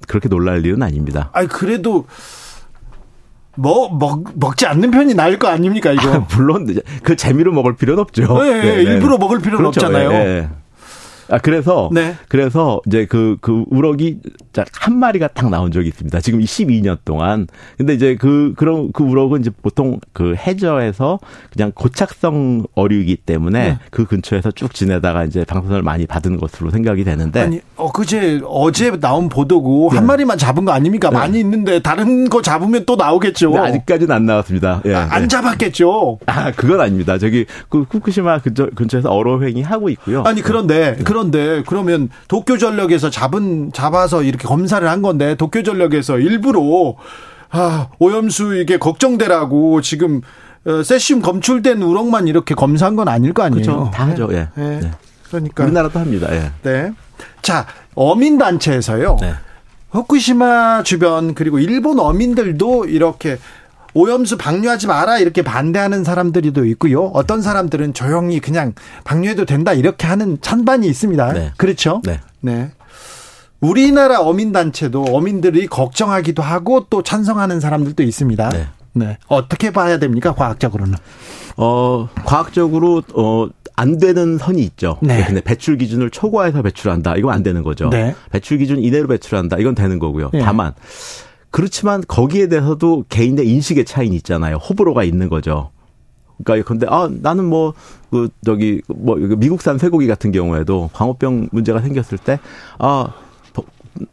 그렇게 0.06 0.28
놀랄 0.28 0.64
일은 0.64 0.82
아닙니다. 0.82 1.30
아니 1.32 1.48
그래도 1.48 2.06
뭐, 3.60 3.88
먹, 3.94 4.24
먹지 4.34 4.66
않는 4.66 4.90
편이 4.90 5.14
나을 5.14 5.38
거 5.38 5.48
아닙니까, 5.48 5.92
이거? 5.92 6.12
아, 6.12 6.26
물론, 6.36 6.66
그 7.02 7.16
재미로 7.16 7.52
먹을 7.52 7.76
필요는 7.76 8.00
없죠. 8.00 8.42
네, 8.42 8.62
네, 8.62 8.76
네. 8.76 8.82
일부러 8.82 9.18
먹을 9.18 9.38
필요는 9.38 9.70
그렇죠. 9.70 9.86
없잖아요. 9.86 10.59
네. 11.30 11.36
아, 11.36 11.38
그래서, 11.38 11.90
네. 11.92 12.14
그래서 12.28 12.80
이제 12.86 13.06
그, 13.06 13.36
그 13.40 13.64
우럭이 13.70 14.18
한 14.78 14.98
마리가 14.98 15.28
딱 15.28 15.48
나온 15.48 15.70
적이 15.70 15.88
있습니다. 15.88 16.20
지금 16.20 16.40
12년 16.40 16.98
동안. 17.04 17.46
근데 17.78 17.94
이제 17.94 18.16
그, 18.16 18.52
그런, 18.56 18.90
그 18.92 19.04
우럭은 19.04 19.40
이제 19.40 19.50
보통 19.62 20.00
그 20.12 20.34
해저에서 20.34 21.20
그냥 21.52 21.72
고착성 21.74 22.64
어류이기 22.74 23.16
때문에 23.16 23.68
네. 23.68 23.78
그 23.90 24.04
근처에서 24.04 24.50
쭉 24.50 24.74
지내다가 24.74 25.24
이제 25.24 25.44
방사선을 25.44 25.82
많이 25.82 26.06
받은 26.06 26.36
것으로 26.36 26.70
생각이 26.70 27.04
되는데. 27.04 27.40
아니, 27.40 27.60
어, 27.76 27.92
그제 27.92 28.40
어제 28.44 28.90
나온 28.98 29.28
보도고 29.28 29.90
네. 29.92 29.98
한 29.98 30.06
마리만 30.06 30.36
잡은 30.36 30.64
거 30.64 30.72
아닙니까? 30.72 31.10
네. 31.10 31.16
많이 31.16 31.40
있는데 31.40 31.80
다른 31.80 32.28
거 32.28 32.42
잡으면 32.42 32.84
또 32.86 32.96
나오겠죠. 32.96 33.56
아직까지는 33.56 34.14
안 34.14 34.26
나왔습니다. 34.26 34.82
예. 34.86 34.94
아, 34.94 35.08
안 35.10 35.28
잡았겠죠. 35.28 36.18
아, 36.26 36.50
그건 36.52 36.80
아닙니다. 36.80 37.18
저기 37.18 37.46
그 37.68 37.84
후쿠시마 37.88 38.40
근처, 38.40 38.68
근처에서 38.74 39.10
어로행위 39.10 39.62
하고 39.62 39.88
있고요. 39.90 40.22
아니, 40.24 40.42
그런데, 40.42 40.96
그런 41.04 41.19
그런데 41.20 41.62
그러면 41.66 42.08
도쿄 42.28 42.56
전력에서 42.56 43.10
잡은 43.10 43.70
잡아서 43.72 44.22
이렇게 44.22 44.48
검사를 44.48 44.86
한 44.88 45.02
건데 45.02 45.34
도쿄 45.34 45.62
전력에서 45.62 46.18
일부러 46.18 46.94
아, 47.50 47.88
오염수 47.98 48.56
이게 48.56 48.78
걱정되라고 48.78 49.82
지금 49.82 50.22
어, 50.64 50.82
세슘 50.82 51.20
검출된 51.20 51.82
우럭만 51.82 52.28
이렇게 52.28 52.54
검사한 52.54 52.96
건 52.96 53.08
아닐 53.08 53.34
거 53.34 53.42
아니에요. 53.42 53.62
그렇죠. 53.62 53.90
다 53.92 54.06
하죠. 54.08 54.28
예. 54.32 54.48
네. 54.54 54.80
네. 54.80 54.90
그러니까 55.28 55.64
우리나라도 55.64 55.98
합니다. 55.98 56.28
예. 56.32 56.50
네. 56.62 56.92
자, 57.42 57.66
어민 57.94 58.38
단체에서요. 58.38 59.16
네. 59.20 59.34
후쿠시마 59.90 60.84
주변 60.84 61.34
그리고 61.34 61.58
일본 61.58 61.98
어민들도 61.98 62.86
이렇게 62.86 63.38
오염수 63.94 64.36
방류하지 64.36 64.86
마라 64.86 65.18
이렇게 65.18 65.42
반대하는 65.42 66.04
사람들이도 66.04 66.64
있고요. 66.66 67.06
어떤 67.06 67.42
사람들은 67.42 67.94
조용히 67.94 68.40
그냥 68.40 68.74
방류해도 69.04 69.44
된다 69.44 69.72
이렇게 69.72 70.06
하는 70.06 70.38
찬반이 70.40 70.86
있습니다. 70.86 71.32
네. 71.32 71.52
그렇죠? 71.56 72.00
네. 72.04 72.20
네. 72.40 72.70
우리나라 73.60 74.20
어민 74.20 74.52
단체도 74.52 75.04
어민들이 75.10 75.66
걱정하기도 75.66 76.42
하고 76.42 76.86
또 76.88 77.02
찬성하는 77.02 77.60
사람들도 77.60 78.02
있습니다. 78.02 78.48
네. 78.50 78.66
네. 78.92 79.18
어떻게 79.28 79.70
봐야 79.70 79.98
됩니까? 79.98 80.34
과학적으로는? 80.34 80.94
어, 81.56 82.08
과학적으로 82.24 83.02
어, 83.14 83.48
안 83.76 83.98
되는 83.98 84.38
선이 84.38 84.62
있죠. 84.62 84.98
네. 85.02 85.24
근데 85.24 85.40
배출 85.40 85.78
기준을 85.78 86.10
초과해서 86.10 86.62
배출한다. 86.62 87.16
이건 87.16 87.32
안 87.32 87.42
되는 87.42 87.62
거죠. 87.62 87.88
네. 87.90 88.14
배출 88.30 88.58
기준 88.58 88.78
이내로 88.78 89.08
배출한다. 89.08 89.58
이건 89.58 89.74
되는 89.74 89.98
거고요. 89.98 90.30
네. 90.32 90.40
다만 90.40 90.72
그렇지만 91.50 92.02
거기에 92.06 92.48
대해서도 92.48 93.04
개인의 93.08 93.48
인식의 93.48 93.84
차이는 93.84 94.14
있잖아요. 94.16 94.56
호불호가 94.56 95.04
있는 95.04 95.28
거죠. 95.28 95.70
그러니까 96.44 96.66
근데 96.66 96.86
아 96.88 97.08
나는 97.10 97.44
뭐 97.44 97.74
그 98.10 98.28
저기 98.44 98.82
뭐 98.88 99.16
미국산 99.16 99.78
쇠고기 99.78 100.06
같은 100.06 100.32
경우에도 100.32 100.90
광우병 100.92 101.48
문제가 101.52 101.80
생겼을 101.80 102.18
때아 102.18 103.12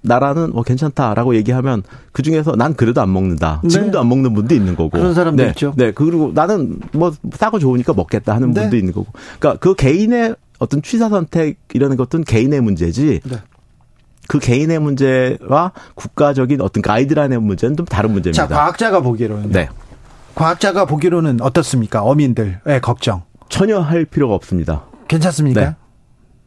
나라는 0.02 0.52
뭐 0.52 0.64
괜찮다라고 0.64 1.36
얘기하면 1.36 1.84
그 2.12 2.22
중에서 2.22 2.56
난 2.56 2.74
그래도 2.74 3.02
안 3.02 3.12
먹는다. 3.14 3.62
네. 3.64 3.70
지금도 3.70 4.00
안 4.00 4.10
먹는 4.10 4.34
분도 4.34 4.56
있는 4.56 4.76
거고. 4.76 4.90
그런 4.90 5.14
사람도 5.14 5.44
네. 5.44 5.50
있죠. 5.50 5.74
네. 5.78 5.92
그리고 5.92 6.32
나는 6.34 6.80
뭐 6.94 7.14
싸고 7.32 7.60
좋으니까 7.60 7.94
먹겠다 7.94 8.34
하는 8.36 8.52
네. 8.52 8.62
분도 8.62 8.76
있는 8.76 8.92
거고. 8.92 9.08
그러니까 9.40 9.60
그 9.60 9.76
개인의 9.76 10.36
어떤 10.60 10.82
취사 10.82 11.10
선택 11.10 11.60
이라는 11.74 11.96
것은 11.96 12.24
개인의 12.24 12.62
문제지. 12.62 13.22
네. 14.28 14.40
그 14.40 14.40
개인의 14.40 14.80
문제와 14.80 15.72
국가적인 15.96 16.62
어떤 16.62 16.82
가이드라인의 16.82 17.40
문제는 17.40 17.78
좀 17.78 17.86
다른 17.86 18.12
문제입니다. 18.12 18.48
자, 18.48 18.54
과학자가 18.54 19.02
보기로는 19.02 19.52
네. 19.52 19.70
과학자가 20.36 20.86
보기로는 20.86 21.42
어떻습니까? 21.42 22.04
어민들의 22.04 22.82
걱정. 22.82 23.24
전혀 23.50 23.80
할 23.80 24.06
필요가 24.06 24.36
없습니다. 24.36 24.84
괜찮습니까? 25.08 25.62
네. 25.62 25.76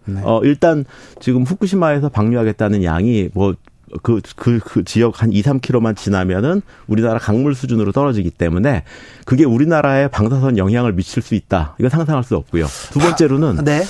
네. 0.04 0.20
어, 0.24 0.40
일단 0.44 0.84
지금 1.20 1.42
후쿠시마에서 1.42 2.08
방류하겠다는 2.08 2.84
양이 2.84 3.28
뭐 3.32 3.54
그, 4.02 4.20
그, 4.36 4.60
그 4.64 4.84
지역 4.84 5.22
한 5.22 5.32
2, 5.32 5.42
3km만 5.42 5.96
지나면은 5.96 6.62
우리나라 6.86 7.18
강물 7.18 7.54
수준으로 7.54 7.92
떨어지기 7.92 8.30
때문에 8.30 8.84
그게 9.24 9.44
우리나라의 9.44 10.10
방사선 10.10 10.58
영향을 10.58 10.92
미칠 10.92 11.22
수 11.22 11.34
있다. 11.34 11.74
이거 11.80 11.88
상상할 11.88 12.22
수 12.22 12.36
없고요. 12.36 12.66
두 12.92 12.98
번째로는 13.00 13.58
아, 13.58 13.62
네. 13.62 13.82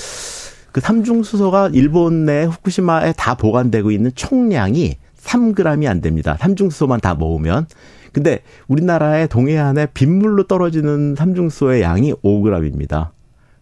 그 0.72 0.80
삼중수소가 0.80 1.70
일본 1.72 2.24
내 2.24 2.44
후쿠시마에 2.44 3.12
다 3.16 3.34
보관되고 3.34 3.90
있는 3.90 4.10
총량이 4.14 4.96
3g이 5.22 5.86
안 5.86 6.00
됩니다. 6.00 6.36
삼중수소만 6.38 7.00
다 7.00 7.14
모으면. 7.14 7.66
근데 8.12 8.40
우리나라의 8.68 9.28
동해안에 9.28 9.86
빗물로 9.94 10.44
떨어지는 10.44 11.14
삼중수소의 11.16 11.82
양이 11.82 12.12
5g입니다. 12.12 13.10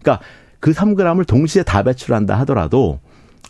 그러니까 0.01 0.25
그 0.61 0.73
3g을 0.73 1.27
동시에 1.27 1.63
다 1.63 1.83
배출한다 1.83 2.39
하더라도 2.41 3.01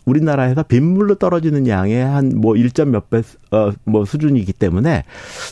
우리나라에서 0.05 0.63
빗물로 0.63 1.15
떨어지는 1.15 1.67
양의 1.67 2.03
한 2.03 2.31
뭐 2.35 2.53
1점 2.53 2.89
몇 2.89 3.09
배, 3.09 3.21
어, 3.51 3.71
뭐 3.83 4.05
수준이기 4.05 4.53
때문에 4.53 5.03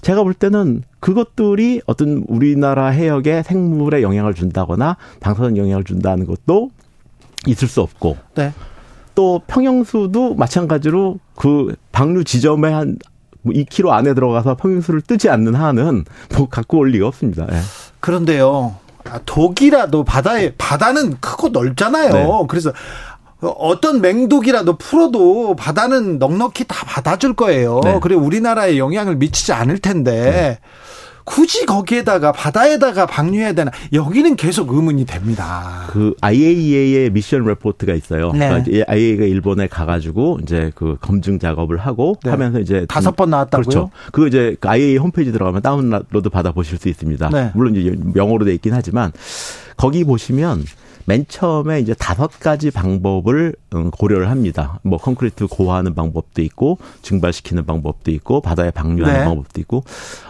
제가 0.01 0.23
볼 0.23 0.33
때는 0.33 0.83
그것들이 0.99 1.81
어떤 1.85 2.23
우리나라 2.27 2.87
해역에 2.87 3.43
생물에 3.43 4.01
영향을 4.01 4.33
준다거나 4.33 4.97
방사선 5.19 5.57
영향을 5.57 5.83
준다는 5.83 6.25
것도 6.25 6.71
있을 7.47 7.67
수 7.67 7.81
없고. 7.81 8.17
네. 8.35 8.53
또 9.15 9.41
평형수도 9.47 10.35
마찬가지로 10.35 11.17
그 11.35 11.75
방류 11.91 12.23
지점에 12.23 12.71
한 12.71 12.97
2km 13.45 13.83
뭐 13.83 13.93
안에 13.93 14.13
들어가서 14.13 14.55
평형수를 14.57 15.01
뜨지 15.01 15.29
않는 15.29 15.55
한은 15.55 16.05
뭐 16.35 16.47
갖고 16.49 16.79
올 16.79 16.91
리가 16.91 17.07
없습니다. 17.07 17.47
예. 17.51 17.59
그런데요. 17.99 18.75
아, 19.05 19.19
독이라도 19.25 20.03
바다에 20.03 20.53
바다는 20.57 21.17
크고 21.19 21.49
넓잖아요. 21.49 22.11
네. 22.11 22.27
그래서 22.47 22.73
어떤 23.41 24.01
맹독이라도 24.01 24.77
풀어도 24.77 25.55
바다는 25.55 26.19
넉넉히 26.19 26.65
다 26.67 26.85
받아줄 26.85 27.33
거예요. 27.33 27.81
네. 27.83 27.99
그리고 28.01 28.21
우리나라에 28.21 28.77
영향을 28.77 29.15
미치지 29.15 29.53
않을 29.53 29.79
텐데 29.79 30.11
네. 30.11 30.59
굳이 31.27 31.65
거기에다가 31.65 32.31
바다에다가 32.31 33.05
방류해야 33.05 33.51
되나 33.51 33.69
여기는 33.91 34.37
계속 34.37 34.71
의문이 34.71 35.05
됩니다. 35.05 35.85
그 35.89 36.15
IAEA의 36.21 37.09
미션 37.09 37.43
레포트가 37.43 37.93
있어요. 37.93 38.31
네. 38.31 38.47
그러니까 38.47 38.91
IAEA가 38.91 39.25
일본에 39.25 39.67
가가지고 39.67 40.39
이제 40.41 40.71
그 40.73 40.97
검증 41.01 41.37
작업을 41.37 41.77
하고 41.77 42.15
네. 42.23 42.29
하면서 42.29 42.59
이제 42.59 42.85
다섯 42.87 43.17
번 43.17 43.29
나왔다고요? 43.31 43.65
그렇죠. 43.65 43.91
그 44.13 44.27
이제 44.27 44.55
그 44.61 44.69
IAEA 44.69 44.97
홈페이지 44.97 45.33
들어가면 45.33 45.61
다운로드 45.61 46.29
받아 46.29 46.53
보실 46.53 46.77
수 46.77 46.87
있습니다. 46.87 47.29
네. 47.29 47.51
물론 47.53 47.75
이제 47.75 47.93
영어로 48.15 48.45
돼 48.45 48.53
있긴 48.53 48.73
하지만 48.73 49.11
거기 49.75 50.05
보시면 50.05 50.63
맨 51.07 51.25
처음에 51.25 51.79
이제 51.79 51.93
다섯 51.93 52.37
가지 52.37 52.69
방법을 52.69 53.55
음, 53.75 53.91
고려를 53.91 54.29
합니다. 54.29 54.81
뭐 54.83 54.99
콘크리트 54.99 55.47
고화하는 55.47 55.95
방법도 55.95 56.41
있고 56.41 56.79
증발시키는 57.01 57.65
방법도 57.65 58.11
있고 58.11 58.41
바다에 58.41 58.71
방류하는 58.71 59.19
네. 59.19 59.25
방법도 59.25 59.61
있고 59.61 59.85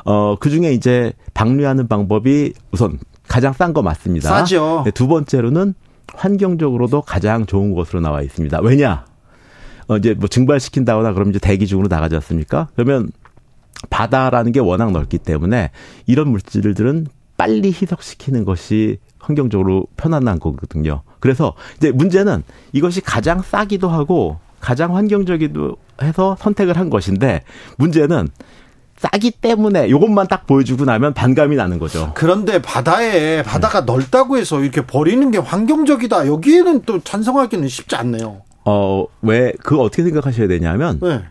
어그 0.05 0.51
중에 0.51 0.73
이제 0.73 1.13
방류하는 1.33 1.87
방법이 1.87 2.53
우선 2.71 2.99
가장 3.27 3.53
싼 3.53 3.73
거 3.73 3.81
맞습니다. 3.81 4.29
싸죠. 4.29 4.83
네, 4.85 4.91
두 4.91 5.07
번째로는 5.07 5.73
환경적으로도 6.13 7.01
가장 7.01 7.47
좋은 7.47 7.73
것으로 7.73 7.99
나와 7.99 8.21
있습니다. 8.21 8.59
왜냐? 8.61 9.05
어 9.87 9.97
이제 9.97 10.13
뭐 10.13 10.27
증발시킨다거나 10.27 11.13
그러면 11.13 11.31
이제 11.31 11.39
대기 11.39 11.65
중으로 11.65 11.87
나가지 11.87 12.13
않습니까? 12.15 12.67
그러면 12.75 13.09
바다라는 13.89 14.51
게 14.51 14.59
워낙 14.59 14.91
넓기 14.91 15.17
때문에 15.17 15.71
이런 16.05 16.29
물질들은 16.29 17.07
빨리 17.35 17.69
희석시키는 17.69 18.45
것이 18.45 18.99
환경적으로 19.27 19.87
편안한 19.97 20.39
거거든요. 20.39 21.01
그래서 21.19 21.53
이제 21.77 21.91
문제는 21.91 22.43
이것이 22.71 23.01
가장 23.01 23.41
싸기도 23.41 23.89
하고 23.89 24.37
가장 24.59 24.95
환경적이기도 24.95 25.75
해서 26.01 26.37
선택을 26.39 26.77
한 26.77 26.89
것인데 26.89 27.43
문제는 27.77 28.29
싸기 28.97 29.31
때문에 29.31 29.87
이것만 29.87 30.27
딱 30.27 30.47
보여주고 30.47 30.85
나면 30.85 31.13
반감이 31.13 31.55
나는 31.55 31.77
거죠. 31.77 32.11
그런데 32.15 32.61
바다에 32.61 33.43
바다가 33.43 33.81
네. 33.81 33.85
넓다고 33.85 34.37
해서 34.37 34.61
이렇게 34.61 34.85
버리는 34.85 35.29
게 35.29 35.37
환경적이다. 35.37 36.25
여기에는 36.25 36.81
또 36.83 36.99
찬성하기는 36.99 37.67
쉽지 37.67 37.95
않네요. 37.95 38.41
어, 38.65 39.05
왜, 39.21 39.53
그거 39.63 39.83
어떻게 39.83 40.03
생각하셔야 40.03 40.47
되냐면, 40.47 40.99
네. 41.01 41.21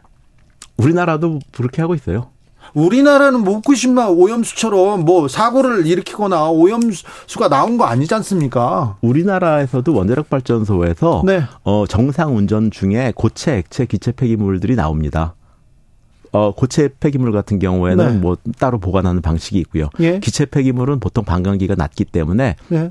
우리나라도 0.79 1.41
그렇게 1.53 1.83
하고 1.83 1.95
있어요. 1.95 2.31
우리나라는 2.75 3.41
모쿠시마 3.41 4.07
오염수처럼 4.07 5.05
뭐 5.05 5.29
사고를 5.29 5.87
일으키거나 5.87 6.51
오염수가 6.51 7.49
나온 7.49 7.79
거 7.79 7.85
아니지 7.85 8.15
않습니까? 8.15 8.97
우리나라에서도 9.01 9.95
원자력 9.95 10.31
발전소에서 10.31 11.23
네. 11.25 11.43
어, 11.65 11.85
정상 11.89 12.37
운전 12.37 12.71
중에 12.71 13.13
고체, 13.15 13.57
액체, 13.57 13.87
기체 13.87 14.13
폐기물들이 14.13 14.77
나옵니다. 14.77 15.35
어, 16.33 16.53
고체 16.53 16.91
폐기물 17.01 17.33
같은 17.33 17.59
경우에는 17.59 18.07
네. 18.07 18.19
뭐 18.19 18.37
따로 18.59 18.79
보관하는 18.79 19.23
방식이 19.23 19.59
있고요. 19.61 19.89
예. 20.01 20.19
기체 20.21 20.45
폐기물은 20.45 21.01
보통 21.01 21.25
방광기가 21.25 21.77
낮기 21.77 22.05
때문에 22.05 22.57
예. 22.73 22.91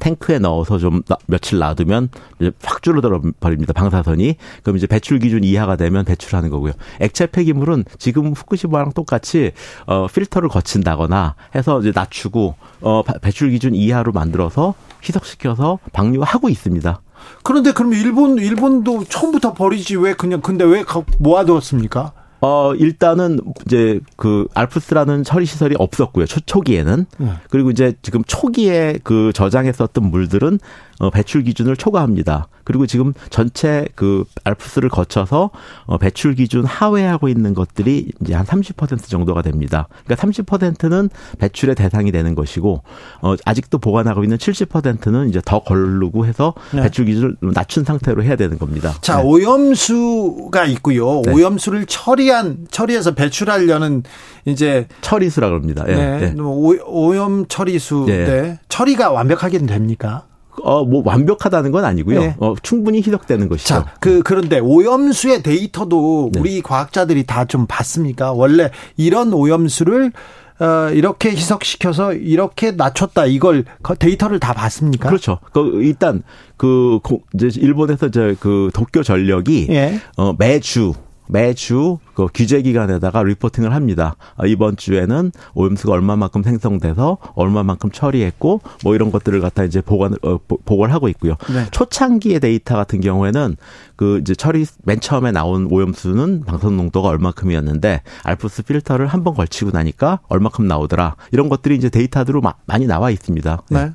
탱크에 0.00 0.38
넣어서 0.38 0.78
좀 0.78 1.02
며칠 1.26 1.58
놔두면 1.58 2.08
이제 2.40 2.50
확 2.62 2.82
줄어들어 2.82 3.20
버립니다. 3.40 3.72
방사선이. 3.72 4.36
그럼 4.62 4.76
이제 4.76 4.86
배출 4.86 5.18
기준 5.18 5.44
이하가 5.44 5.76
되면 5.76 6.04
배출하는 6.04 6.50
거고요. 6.50 6.72
액체 7.00 7.26
폐기물은 7.26 7.84
지금 7.98 8.32
후쿠시마랑 8.32 8.92
똑같이 8.92 9.52
어 9.86 10.06
필터를 10.06 10.48
거친다거나 10.48 11.36
해서 11.54 11.80
이제 11.80 11.92
낮추고 11.94 12.54
어 12.82 13.02
배출 13.22 13.50
기준 13.50 13.74
이하로 13.74 14.12
만들어서 14.12 14.74
희석시켜서 15.02 15.78
방류하고 15.92 16.48
있습니다. 16.48 17.00
그런데 17.42 17.72
그럼 17.72 17.94
일본 17.94 18.38
일본도 18.38 19.04
처음부터 19.04 19.54
버리지 19.54 19.96
왜 19.96 20.14
그냥 20.14 20.40
근데 20.40 20.64
왜 20.64 20.84
모아두었습니까? 21.18 22.12
어, 22.44 22.74
일단은 22.74 23.40
이제 23.64 24.00
그 24.16 24.46
알프스라는 24.52 25.24
처리 25.24 25.46
시설이 25.46 25.76
없었고요. 25.78 26.26
초, 26.26 26.40
초기에는. 26.40 27.06
네. 27.16 27.28
그리고 27.48 27.70
이제 27.70 27.94
지금 28.02 28.22
초기에 28.26 28.98
그 29.02 29.32
저장했었던 29.34 30.04
물들은 30.04 30.58
어, 30.98 31.10
배출 31.10 31.42
기준을 31.42 31.76
초과합니다. 31.76 32.48
그리고 32.64 32.86
지금 32.86 33.12
전체 33.30 33.86
그 33.94 34.24
알프스를 34.42 34.88
거쳐서 34.88 35.50
어, 35.84 35.98
배출 35.98 36.34
기준 36.34 36.64
하회하고 36.64 37.28
있는 37.28 37.54
것들이 37.54 38.10
이제 38.20 38.34
한 38.34 38.44
30% 38.46 39.08
정도가 39.08 39.42
됩니다. 39.42 39.88
그러니까 40.04 40.26
30%는 40.26 41.10
배출의 41.38 41.74
대상이 41.74 42.10
되는 42.10 42.34
것이고 42.34 42.82
어, 43.20 43.34
아직도 43.44 43.78
보관하고 43.78 44.24
있는 44.24 44.38
70%는 44.38 45.28
이제 45.28 45.40
더 45.44 45.60
걸르고 45.60 46.26
해서 46.26 46.54
네. 46.72 46.82
배출 46.82 47.04
기준을 47.04 47.36
낮춘 47.54 47.84
상태로 47.84 48.24
해야 48.24 48.36
되는 48.36 48.58
겁니다. 48.58 48.94
자, 49.02 49.18
네. 49.18 49.22
오염수가 49.24 50.64
있고요. 50.66 51.22
네. 51.22 51.32
오염수를 51.32 51.86
처리한 51.86 52.66
처리해서 52.70 53.14
배출하려는 53.14 54.02
이제 54.46 54.88
처리수라 55.02 55.48
그럽니다. 55.48 55.84
예. 55.88 55.94
네. 55.94 56.32
네. 56.32 56.40
오, 56.40 57.16
염 57.16 57.46
처리수. 57.46 58.04
네. 58.06 58.24
네. 58.24 58.58
처리가 58.68 59.10
완벽하게 59.10 59.58
됩니까? 59.58 60.24
어, 60.62 60.84
뭐 60.84 61.02
완벽하다는 61.04 61.70
건 61.72 61.84
아니고요. 61.84 62.20
네. 62.20 62.36
어, 62.38 62.54
충분히 62.62 62.98
희석되는 62.98 63.48
것이죠. 63.48 63.68
자, 63.68 63.86
그, 64.00 64.22
그런데 64.22 64.58
오염수의 64.60 65.42
데이터도 65.42 66.30
네. 66.32 66.40
우리 66.40 66.62
과학자들이 66.62 67.24
다 67.24 67.44
좀 67.44 67.66
봤습니까? 67.66 68.32
원래 68.32 68.70
이런 68.96 69.32
오염수를 69.32 70.12
어, 70.60 70.88
이렇게 70.92 71.30
희석시켜서 71.30 72.14
이렇게 72.14 72.70
낮췄다 72.70 73.26
이걸 73.26 73.64
데이터를 73.98 74.38
다 74.40 74.52
봤습니까? 74.52 75.08
그렇죠. 75.08 75.40
그 75.52 75.80
일단 75.82 76.22
그 76.56 77.00
이제 77.34 77.50
일본에서 77.60 78.06
이제 78.06 78.36
그 78.40 78.70
도쿄 78.72 79.02
전력이 79.02 79.66
예. 79.70 79.98
어 80.16 80.32
매주 80.38 80.94
매주 81.28 81.98
그 82.14 82.28
규제 82.32 82.62
기간에다가 82.62 83.22
리포팅을 83.22 83.74
합니다. 83.74 84.16
아, 84.36 84.46
이번 84.46 84.76
주에는 84.76 85.32
오염수가 85.54 85.92
얼마만큼 85.92 86.42
생성돼서 86.42 87.18
얼마만큼 87.34 87.90
처리했고 87.90 88.60
뭐 88.84 88.94
이런 88.94 89.10
것들을 89.10 89.40
갖다 89.40 89.64
이제 89.64 89.80
보관을 89.80 90.18
어, 90.22 90.38
보고를 90.64 90.94
하고 90.94 91.08
있고요. 91.08 91.34
네. 91.52 91.66
초창기의 91.70 92.40
데이터 92.40 92.76
같은 92.76 93.00
경우에는 93.00 93.56
그 93.96 94.18
이제 94.20 94.34
처리 94.34 94.64
맨 94.84 95.00
처음에 95.00 95.32
나온 95.32 95.66
오염수는 95.70 96.44
방사선 96.46 96.76
농도가 96.76 97.08
얼마큼이었는데 97.08 98.02
알프스 98.22 98.62
필터를 98.64 99.06
한 99.06 99.24
번 99.24 99.34
걸치고 99.34 99.70
나니까 99.70 100.20
얼마큼 100.28 100.66
나오더라. 100.68 101.16
이런 101.32 101.48
것들이 101.48 101.76
이제 101.76 101.88
데이터로 101.88 102.42
많이 102.66 102.86
나와 102.86 103.10
있습니다. 103.10 103.62
네. 103.70 103.84
네. 103.86 103.90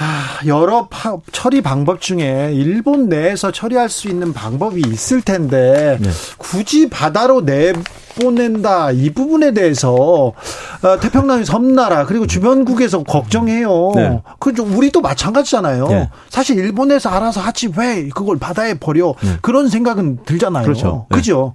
아, 0.00 0.38
여러 0.46 0.86
파, 0.88 1.16
처리 1.32 1.60
방법 1.60 2.00
중에 2.00 2.52
일본 2.54 3.08
내에서 3.08 3.50
처리할 3.50 3.88
수 3.88 4.08
있는 4.08 4.32
방법이 4.32 4.80
있을 4.80 5.22
텐데 5.22 5.98
네. 6.00 6.10
굳이 6.36 6.88
바다로 6.88 7.40
내보낸다 7.40 8.92
이 8.92 9.10
부분에 9.10 9.52
대해서 9.52 9.94
어, 9.94 11.00
태평양의 11.00 11.44
섬나라 11.44 12.06
그리고 12.06 12.28
주변국에서 12.28 13.02
걱정해요. 13.02 13.92
네. 13.96 14.22
그좀 14.38 14.76
우리도 14.76 15.00
마찬가지잖아요. 15.00 15.88
네. 15.88 16.10
사실 16.28 16.58
일본에서 16.58 17.10
알아서 17.10 17.40
하지 17.40 17.72
왜 17.76 18.08
그걸 18.08 18.38
바다에 18.38 18.74
버려 18.74 19.14
네. 19.20 19.36
그런 19.42 19.68
생각은 19.68 20.20
들잖아요. 20.24 20.62
그렇죠. 20.62 21.06
네. 21.10 21.16
그죠? 21.16 21.54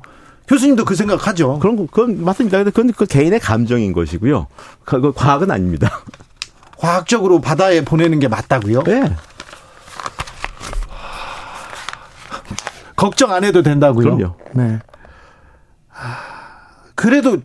교수님도 0.50 0.84
그 0.84 0.96
생각하죠. 0.96 1.60
그런 1.60 1.78
거, 1.78 1.88
그건 1.90 2.22
맞습니다. 2.26 2.62
그건 2.66 2.92
그 2.92 3.06
개인의 3.06 3.40
감정인 3.40 3.94
것이고요. 3.94 4.48
그 4.84 5.14
과학은 5.14 5.50
아닙니다. 5.50 6.02
과학적으로 6.78 7.40
바다에 7.42 7.84
보내는 7.84 8.20
게 8.20 8.28
맞다고요? 8.28 8.84
네. 8.84 9.16
걱정 12.96 13.32
안 13.32 13.44
해도 13.44 13.62
된다고요? 13.62 14.16
그럼요. 14.16 14.36
네. 14.54 14.80
그래도 16.96 17.38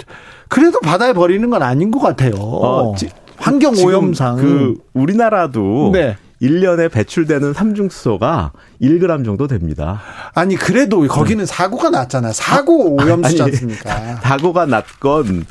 그래도 0.48 0.80
바다에 0.80 1.12
버리는 1.12 1.48
건 1.50 1.62
아닌 1.62 1.90
것 1.90 2.00
같아요. 2.00 2.32
어, 2.36 2.94
환경 3.38 3.74
오염상 3.74 4.36
그 4.36 4.74
우리나라도 4.94 5.90
네. 5.92 6.16
1년에 6.40 6.90
배출되는 6.90 7.52
삼중수소가 7.52 8.52
1g 8.80 9.24
정도 9.24 9.46
됩니다. 9.46 10.00
아니 10.34 10.54
그래도 10.56 11.06
거기는 11.06 11.44
네. 11.44 11.46
사고가 11.46 11.90
났잖아요. 11.90 12.32
사고 12.32 12.94
오염수지 12.94 13.42
않습니까? 13.42 14.16
사고가 14.16 14.66
났건 14.66 15.44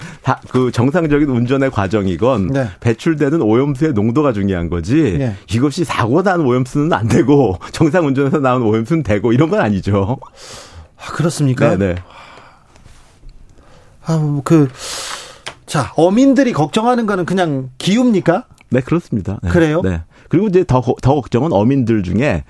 그 0.49 0.71
정상적인 0.71 1.29
운전의 1.29 1.71
과정이건 1.71 2.47
네. 2.47 2.69
배출되는 2.79 3.41
오염수의 3.41 3.93
농도가 3.93 4.31
중요한 4.31 4.69
거지. 4.69 5.17
네. 5.17 5.35
이것이 5.51 5.83
사고 5.83 6.23
난 6.23 6.41
오염수는 6.41 6.93
안 6.93 7.07
되고 7.07 7.57
정상 7.71 8.05
운전에서 8.07 8.39
나온 8.39 8.61
오염수는 8.61 9.03
되고 9.03 9.33
이런 9.33 9.49
건 9.49 9.59
아니죠. 9.59 10.17
아, 10.97 11.11
그렇습니까? 11.11 11.75
네, 11.75 11.93
네. 11.93 11.95
아, 14.05 14.41
그, 14.43 14.69
자, 15.65 15.91
어민들이 15.95 16.53
걱정하는 16.53 17.05
거는 17.05 17.25
그냥 17.25 17.69
기후입니까? 17.77 18.45
네, 18.69 18.81
그렇습니다. 18.81 19.37
네. 19.43 19.49
그래요? 19.49 19.81
네. 19.83 20.01
그리고 20.29 20.47
이제 20.47 20.63
더, 20.65 20.81
더 21.01 21.15
걱정은 21.15 21.53
어민들 21.53 22.03
중에 22.03 22.43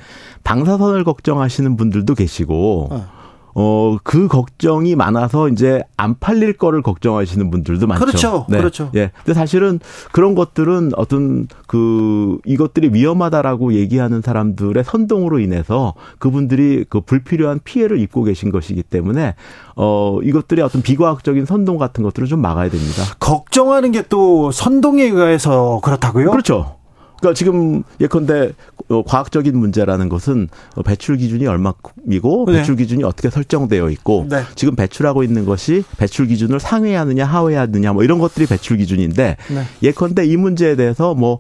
방사선을 0.43 1.03
걱정하시는 1.03 1.77
분들도 1.77 2.15
계시고, 2.15 2.87
어. 2.91 3.17
어, 3.59 3.97
그 4.03 4.27
걱정이 4.27 4.95
많아서 4.95 5.49
이제 5.49 5.81
안 5.97 6.19
팔릴 6.19 6.53
거를 6.53 6.83
걱정하시는 6.83 7.49
분들도 7.49 7.87
많죠. 7.87 8.05
그렇죠. 8.05 8.45
네. 8.49 8.57
그렇죠. 8.59 8.91
예. 8.93 9.09
근데 9.25 9.33
사실은 9.33 9.79
그런 10.11 10.35
것들은 10.35 10.91
어떤 10.95 11.47
그 11.65 12.37
이것들이 12.45 12.89
위험하다라고 12.93 13.73
얘기하는 13.73 14.21
사람들의 14.21 14.83
선동으로 14.83 15.39
인해서 15.39 15.95
그분들이 16.19 16.85
그 16.87 17.01
불필요한 17.01 17.61
피해를 17.63 17.99
입고 17.99 18.25
계신 18.25 18.51
것이기 18.51 18.83
때문에 18.83 19.33
어, 19.75 20.19
이것들이 20.21 20.61
어떤 20.61 20.83
비과학적인 20.83 21.47
선동 21.47 21.79
같은 21.79 22.03
것들을 22.03 22.27
좀 22.27 22.41
막아야 22.41 22.69
됩니다. 22.69 23.03
걱정하는 23.19 23.91
게 23.91 24.03
또 24.09 24.51
선동에 24.51 25.03
의해서 25.03 25.79
그렇다고요? 25.83 26.31
그렇죠. 26.31 26.76
그러니까 27.19 27.33
지금 27.33 27.83
예컨대 27.99 28.53
어, 28.89 29.03
과학적인 29.03 29.57
문제라는 29.57 30.07
것은 30.09 30.47
배출 30.85 31.17
기준이 31.17 31.45
얼마이고 31.45 32.45
네. 32.47 32.53
배출 32.53 32.75
기준이 32.75 33.03
어떻게 33.03 33.29
설정되어 33.29 33.89
있고 33.91 34.27
네. 34.29 34.43
지금 34.55 34.75
배출하고 34.75 35.23
있는 35.23 35.45
것이 35.45 35.83
배출 35.97 36.27
기준을 36.27 36.59
상회하느냐 36.59 37.25
하회하느냐 37.25 37.93
뭐 37.93 38.03
이런 38.03 38.19
것들이 38.19 38.45
배출 38.45 38.77
기준인데 38.77 39.37
네. 39.49 39.63
예컨대 39.83 40.25
이 40.25 40.37
문제에 40.37 40.75
대해서 40.75 41.13
뭐 41.13 41.39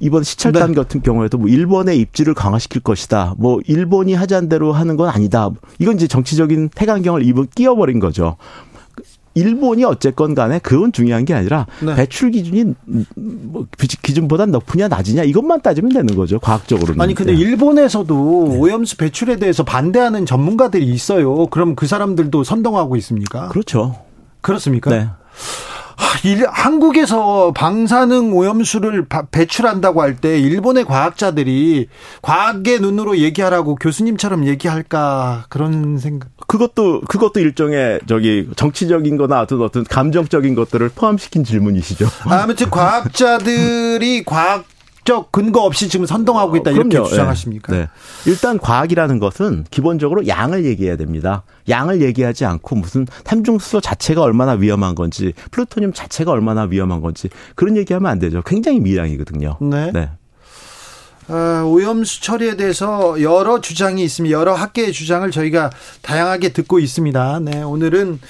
이번 0.00 0.22
시찰단 0.22 0.68
네. 0.68 0.74
같은 0.74 1.02
경우에도 1.02 1.38
뭐 1.38 1.48
일본의 1.48 1.98
입지를 1.98 2.34
강화시킬 2.34 2.82
것이다. 2.82 3.34
뭐 3.38 3.60
일본이 3.66 4.14
하자는 4.14 4.48
대로 4.48 4.72
하는 4.72 4.96
건 4.96 5.08
아니다. 5.08 5.50
이건 5.80 5.96
이제 5.96 6.06
정치적인 6.06 6.70
태강경을 6.74 7.24
입은 7.24 7.48
끼워버린 7.54 7.98
거죠. 7.98 8.36
일본이 9.34 9.84
어쨌건 9.84 10.34
간에 10.34 10.58
그건 10.60 10.92
중요한 10.92 11.24
게 11.24 11.34
아니라 11.34 11.66
네. 11.80 11.94
배출 11.94 12.30
기준이 12.30 12.74
뭐 13.16 13.66
기준보다 14.02 14.46
높으냐 14.46 14.88
낮으냐 14.88 15.24
이것만 15.24 15.60
따지면 15.60 15.92
되는 15.92 16.14
거죠 16.14 16.38
과학적으로는. 16.38 17.00
아니 17.00 17.14
근데 17.14 17.32
네. 17.32 17.38
일본에서도 17.38 18.46
네. 18.48 18.56
오염수 18.58 18.96
배출에 18.96 19.36
대해서 19.36 19.64
반대하는 19.64 20.24
전문가들이 20.24 20.86
있어요. 20.86 21.46
그럼 21.46 21.74
그 21.74 21.86
사람들도 21.86 22.44
선동하고 22.44 22.96
있습니까? 22.96 23.48
그렇죠. 23.48 23.96
그렇습니까? 24.40 24.90
네. 24.90 25.08
한국에서 26.50 27.52
방사능 27.52 28.32
오염수를 28.34 29.06
배출한다고 29.30 30.00
할 30.02 30.14
때 30.14 30.38
일본의 30.38 30.84
과학자들이 30.84 31.88
과학의 32.22 32.78
눈으로 32.80 33.18
얘기하라고 33.18 33.74
교수님처럼 33.74 34.46
얘기할까 34.46 35.46
그런 35.48 35.98
생각. 35.98 36.28
그것도 36.46 37.00
그것도 37.02 37.40
일종의 37.40 38.00
저기 38.06 38.48
정치적인 38.54 39.16
거나 39.16 39.40
어떤 39.40 39.60
어떤 39.62 39.82
감정적인 39.84 40.54
것들을 40.54 40.90
포함시킨 40.94 41.42
질문이시죠. 41.42 42.06
아무튼 42.26 42.70
과학자들이 42.70 44.24
과학 44.24 44.64
과학적 45.04 45.30
근거 45.30 45.60
없이 45.60 45.88
지금 45.88 46.06
선동하고 46.06 46.56
있다 46.56 46.70
이렇게 46.72 46.88
그럼요. 46.88 47.08
주장하십니까? 47.08 47.72
네. 47.72 47.78
네. 47.80 47.88
일단 48.26 48.58
과학이라는 48.58 49.18
것은 49.18 49.64
기본적으로 49.70 50.26
양을 50.26 50.64
얘기해야 50.64 50.96
됩니다. 50.96 51.44
양을 51.68 52.00
얘기하지 52.02 52.44
않고 52.46 52.76
무슨 52.76 53.06
탐중수소 53.24 53.80
자체가 53.80 54.22
얼마나 54.22 54.52
위험한 54.52 54.94
건지 54.94 55.32
플루토늄 55.50 55.92
자체가 55.92 56.32
얼마나 56.32 56.62
위험한 56.62 57.00
건지 57.00 57.28
그런 57.54 57.76
얘기하면 57.76 58.10
안 58.10 58.18
되죠. 58.18 58.42
굉장히 58.42 58.80
미량이거든요. 58.80 59.58
네. 59.60 59.92
네. 59.92 60.10
어, 61.28 61.64
오염수 61.66 62.22
처리에 62.22 62.56
대해서 62.56 63.20
여러 63.22 63.60
주장이 63.60 64.02
있습니다. 64.04 64.36
여러 64.38 64.54
학계의 64.54 64.92
주장을 64.92 65.30
저희가 65.30 65.70
다양하게 66.02 66.52
듣고 66.52 66.78
있습니다. 66.78 67.40
네, 67.40 67.62
오늘은 67.62 68.20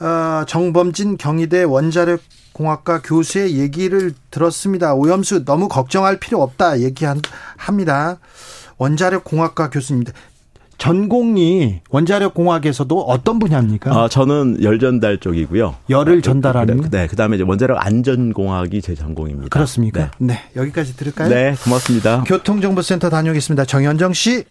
어, 0.00 0.44
정범진 0.46 1.16
경희대 1.16 1.62
원자력 1.62 2.20
공학과 2.54 3.02
교수의 3.02 3.58
얘기를 3.58 4.14
들었습니다. 4.30 4.94
오염수 4.94 5.44
너무 5.44 5.68
걱정할 5.68 6.18
필요 6.18 6.40
없다 6.40 6.80
얘기합니다. 6.80 8.18
원자력 8.78 9.24
공학과 9.24 9.68
교수입니다. 9.68 10.12
전공이 10.78 11.80
원자력 11.90 12.34
공학에서도 12.34 13.00
어떤 13.02 13.38
분야입니까? 13.38 13.90
아, 13.90 14.08
저는 14.08 14.62
열 14.62 14.78
전달 14.78 15.18
쪽이고요. 15.18 15.74
열을 15.90 16.22
전달하는. 16.22 16.90
네, 16.90 17.06
그다음에 17.06 17.36
이제 17.36 17.44
원자력 17.44 17.84
안전 17.84 18.32
공학이 18.32 18.82
제 18.82 18.94
전공입니다. 18.94 19.48
그렇습니까? 19.48 20.10
네. 20.18 20.34
네, 20.34 20.40
여기까지 20.56 20.96
들을까요? 20.96 21.28
네, 21.28 21.54
고맙습니다. 21.64 22.24
교통정보센터 22.24 23.10
다녀오겠습니다. 23.10 23.64
정현정 23.64 24.12
씨. 24.12 24.44